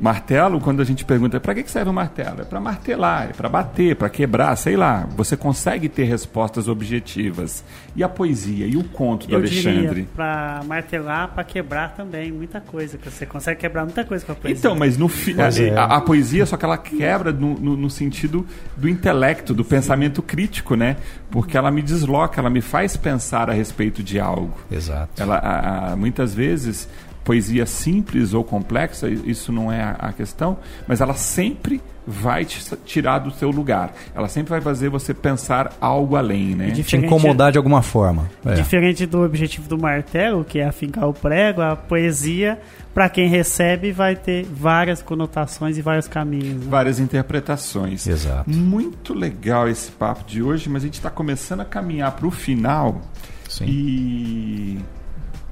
[0.00, 3.32] Martelo, quando a gente pergunta para que que serve o martelo, é para martelar, é
[3.32, 5.06] para bater, para quebrar, sei lá.
[5.16, 7.64] Você consegue ter respostas objetivas.
[7.96, 10.08] E a poesia e o conto do Eu Alexandre?
[10.14, 12.98] pra martelar, pra quebrar também, muita coisa.
[12.98, 14.58] que Você consegue quebrar muita coisa com a poesia.
[14.58, 15.76] Então, mas no fi- Pois a, é.
[15.76, 18.44] a- a poesia, só que ela quebra no, no- no sentido
[18.76, 20.96] do intelecto, do pensamento crítico, né?
[21.30, 24.54] Porque ela me desloca, ela me faz pensar a respeito de algo.
[24.70, 25.22] Exato.
[25.22, 26.88] Ela, a- a- muitas vezes,
[27.24, 33.18] poesia simples ou complexa, isso não é a, questão, mas ela sempre vai te tirar
[33.18, 33.94] do seu lugar.
[34.14, 36.68] Ela sempre vai fazer você pensar algo além, né?
[36.68, 38.30] E Te incomodar de alguma forma.
[38.44, 38.52] É.
[38.52, 42.60] Diferente do objetivo do martelo, que é afincar o prego, a poesia,
[42.92, 46.62] pra quem recebe, vai ter várias conotações e vários caminhos.
[46.62, 46.66] né?
[46.68, 48.06] Várias interpretações.
[48.06, 48.50] Exato.
[48.50, 52.30] Muito legal esse papo de hoje, mas a gente está começando a caminhar para o
[52.30, 53.00] final.
[53.48, 53.64] Sim.
[53.66, 54.78] E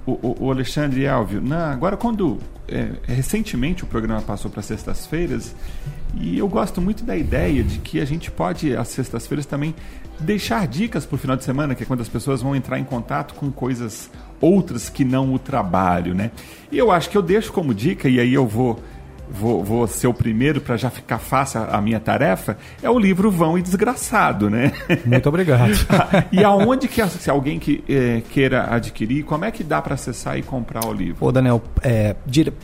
[0.06, 2.38] o, o- o Alexandre Elvio, na, agora quando
[2.68, 5.54] é, recentemente o programa passou para sextas-feiras,
[6.14, 9.74] e eu gosto muito da ideia de que a gente pode, às sextas-feiras, também
[10.20, 12.84] deixar dicas para o final de semana, que é quando as pessoas vão entrar em
[12.84, 16.30] contato com coisas outras que não o trabalho, né?
[16.70, 18.78] E eu acho que eu deixo como dica, e aí eu vou
[19.32, 22.98] vou, vou ser o primeiro para já ficar fácil a, a minha tarefa, é o
[22.98, 24.72] livro Vão e Desgraçado, né?
[25.04, 25.72] Muito obrigado.
[26.30, 30.38] e aonde que se alguém que eh, queira adquirir, como é que dá para acessar
[30.38, 31.24] e comprar o livro?
[31.24, 32.14] Ô, Daniel, é,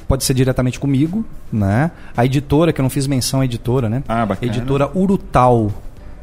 [0.07, 1.91] pode ser diretamente comigo, né?
[2.17, 4.03] A editora, que eu não fiz menção à editora, né?
[4.09, 4.53] Ah, bacana.
[4.53, 5.73] Editora Urutal,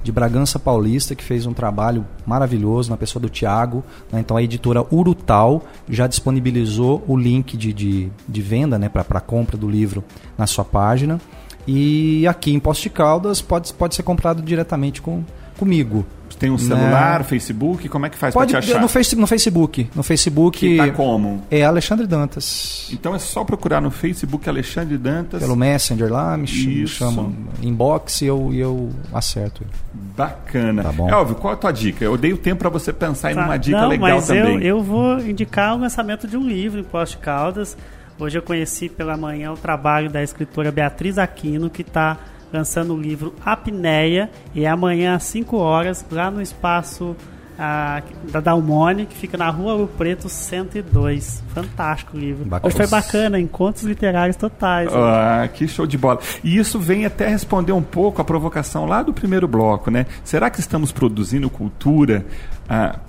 [0.06, 3.84] de Bragança Paulista, que fez um trabalho maravilhoso na pessoa do Tiago.
[4.12, 4.20] né?
[4.20, 9.58] Então a editora Urutal já disponibilizou o link de, de, de venda né, para compra
[9.58, 10.04] do livro
[10.38, 11.20] na sua página.
[11.68, 15.24] E aqui em Poste de Caldas pode, pode ser comprado diretamente com,
[15.58, 16.06] comigo.
[16.38, 18.82] Tem um celular, Facebook, como é que faz para te achar?
[18.82, 19.90] no, face, no Facebook.
[19.96, 21.42] No Facebook Que tá como?
[21.50, 22.90] é Alexandre Dantas.
[22.92, 25.40] Então é só procurar no Facebook Alexandre Dantas.
[25.42, 26.96] Pelo Messenger lá, me, ch- me Isso.
[26.96, 29.64] chamam inbox e eu, eu acerto.
[29.94, 30.84] Bacana.
[30.84, 31.10] Tá bom.
[31.10, 32.04] Elvio, qual a tua dica?
[32.06, 33.46] Eu dei o tempo para você pensar em Tá.
[33.46, 34.56] uma dica Não, legal mas também.
[34.58, 37.76] Eu, eu vou indicar o lançamento de um livro em Poste Caldas.
[38.20, 42.18] Hoje eu conheci pela manhã o trabalho da escritora Beatriz Aquino, que está
[42.56, 47.16] lançando o livro Apneia, e é amanhã às 5 horas, lá no espaço
[47.58, 48.02] ah,
[48.32, 51.44] da Dalmone, que fica na rua Ouro Preto 102.
[51.54, 52.46] Fantástico o livro.
[52.46, 52.68] Bacana.
[52.68, 54.92] Hoje foi bacana, encontros literários totais.
[54.92, 54.98] né?
[54.98, 56.20] Ah, que show de bola.
[56.44, 60.06] E isso vem até responder um pouco a provocação lá do primeiro bloco, né?
[60.24, 62.26] Será que estamos produzindo cultura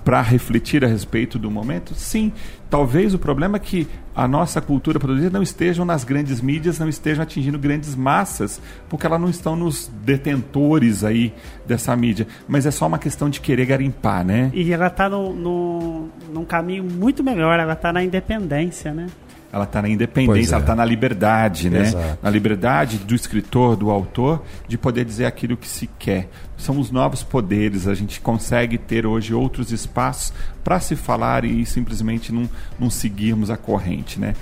[0.05, 1.93] para refletir a respeito do momento?
[1.95, 2.31] Sim.
[2.69, 6.89] Talvez o problema é que a nossa cultura produzida não estejam nas grandes mídias, não
[6.89, 8.59] estejam atingindo grandes massas,
[8.89, 11.33] porque elas não estão nos detentores aí
[11.65, 12.27] dessa mídia.
[12.47, 14.51] Mas é só uma questão de querer garimpar, né?
[14.53, 19.07] E ela está no, no, num caminho muito melhor, ela está na independência, né?
[19.51, 20.55] Ela está na independência, é.
[20.55, 21.81] ela está na liberdade, né?
[21.81, 22.19] Exato.
[22.21, 26.29] Na liberdade do escritor, do autor, de poder dizer aquilo que se quer.
[26.57, 30.33] São os novos poderes, a gente consegue ter hoje outros espaços
[30.63, 34.33] para se falar e simplesmente não, não seguirmos a corrente, né?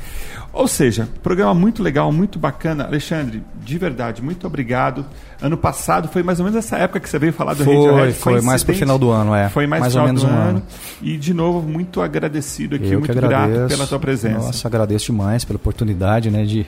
[0.58, 2.86] Ou seja, programa muito legal, muito bacana.
[2.86, 5.06] Alexandre, de verdade, muito obrigado.
[5.42, 8.14] Ano passado foi mais ou menos essa época que você veio falar do Foi, Radiohead.
[8.14, 8.80] foi mais pro coincidente?
[8.80, 9.50] final do ano, é.
[9.50, 10.50] Foi mais, Mais ou menos do um ano.
[10.50, 10.64] ano.
[11.02, 14.38] E, de novo, muito agradecido aqui, eu muito grato pela tua presença.
[14.48, 16.66] Nossa, agradeço demais pela oportunidade, né, de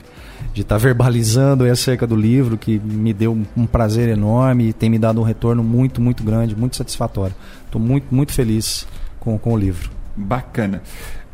[0.54, 4.72] de estar verbalizando aí acerca do livro, que me deu um- um prazer enorme e
[4.72, 7.34] tem me dado um retorno muito, muito grande, muito satisfatório.
[7.64, 8.86] Estou muito, muito feliz
[9.18, 9.90] com, com o livro.
[10.16, 10.80] Bacana.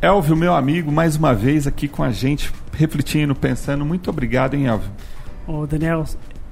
[0.01, 3.85] Elvio, meu amigo, mais uma vez aqui com a gente, refletindo, pensando.
[3.85, 4.91] Muito obrigado, hein, Elvio?
[5.47, 6.05] Ô, Daniel,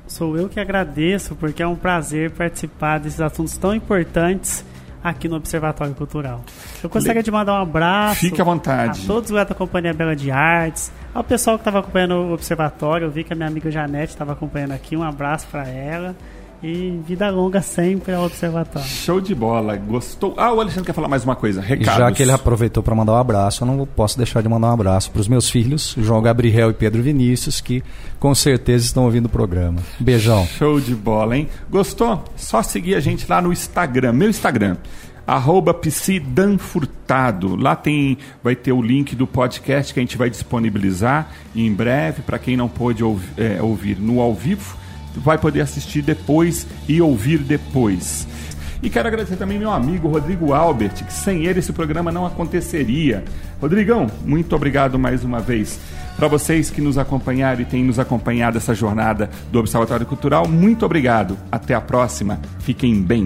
[0.08, 4.66] sou eu que agradeço, porque é um prazer participar desses assuntos tão importantes
[5.04, 6.42] aqui no Observatório Cultural.
[6.82, 9.02] Eu gostaria de mandar um abraço Fique à vontade.
[9.04, 13.06] a todos lá da Companhia Bela de Artes, ao pessoal que estava acompanhando o Observatório.
[13.08, 14.96] Eu vi que a minha amiga Janete estava acompanhando aqui.
[14.96, 16.16] Um abraço para ela.
[16.64, 18.88] E vida longa sempre ao Observatório.
[18.88, 19.76] Show de bola.
[19.76, 20.34] Gostou?
[20.38, 21.60] Ah, o Alexandre quer falar mais uma coisa.
[21.60, 21.98] Recados.
[22.00, 24.74] já que ele aproveitou para mandar um abraço, eu não posso deixar de mandar um
[24.74, 27.84] abraço para os meus filhos, João Gabriel e Pedro Vinícius, que
[28.18, 29.80] com certeza estão ouvindo o programa.
[30.00, 30.46] Beijão.
[30.48, 31.50] Show de bola, hein?
[31.70, 32.24] Gostou?
[32.38, 34.78] Só seguir a gente lá no Instagram, meu Instagram.
[35.28, 35.78] Arroba
[36.60, 37.56] Furtado.
[37.56, 42.22] Lá tem, vai ter o link do podcast que a gente vai disponibilizar em breve
[42.22, 44.78] para quem não pôde ouvi- é, ouvir no ao vivo,
[45.16, 48.28] vai poder assistir depois e ouvir depois.
[48.84, 53.24] E quero agradecer também meu amigo Rodrigo Albert, que sem ele esse programa não aconteceria.
[53.62, 55.80] Rodrigão, muito obrigado mais uma vez.
[56.18, 60.86] Para vocês que nos acompanharam e têm nos acompanhado essa jornada do Observatório Cultural, muito
[60.86, 61.38] obrigado.
[61.50, 62.40] Até a próxima.
[62.60, 63.26] Fiquem bem.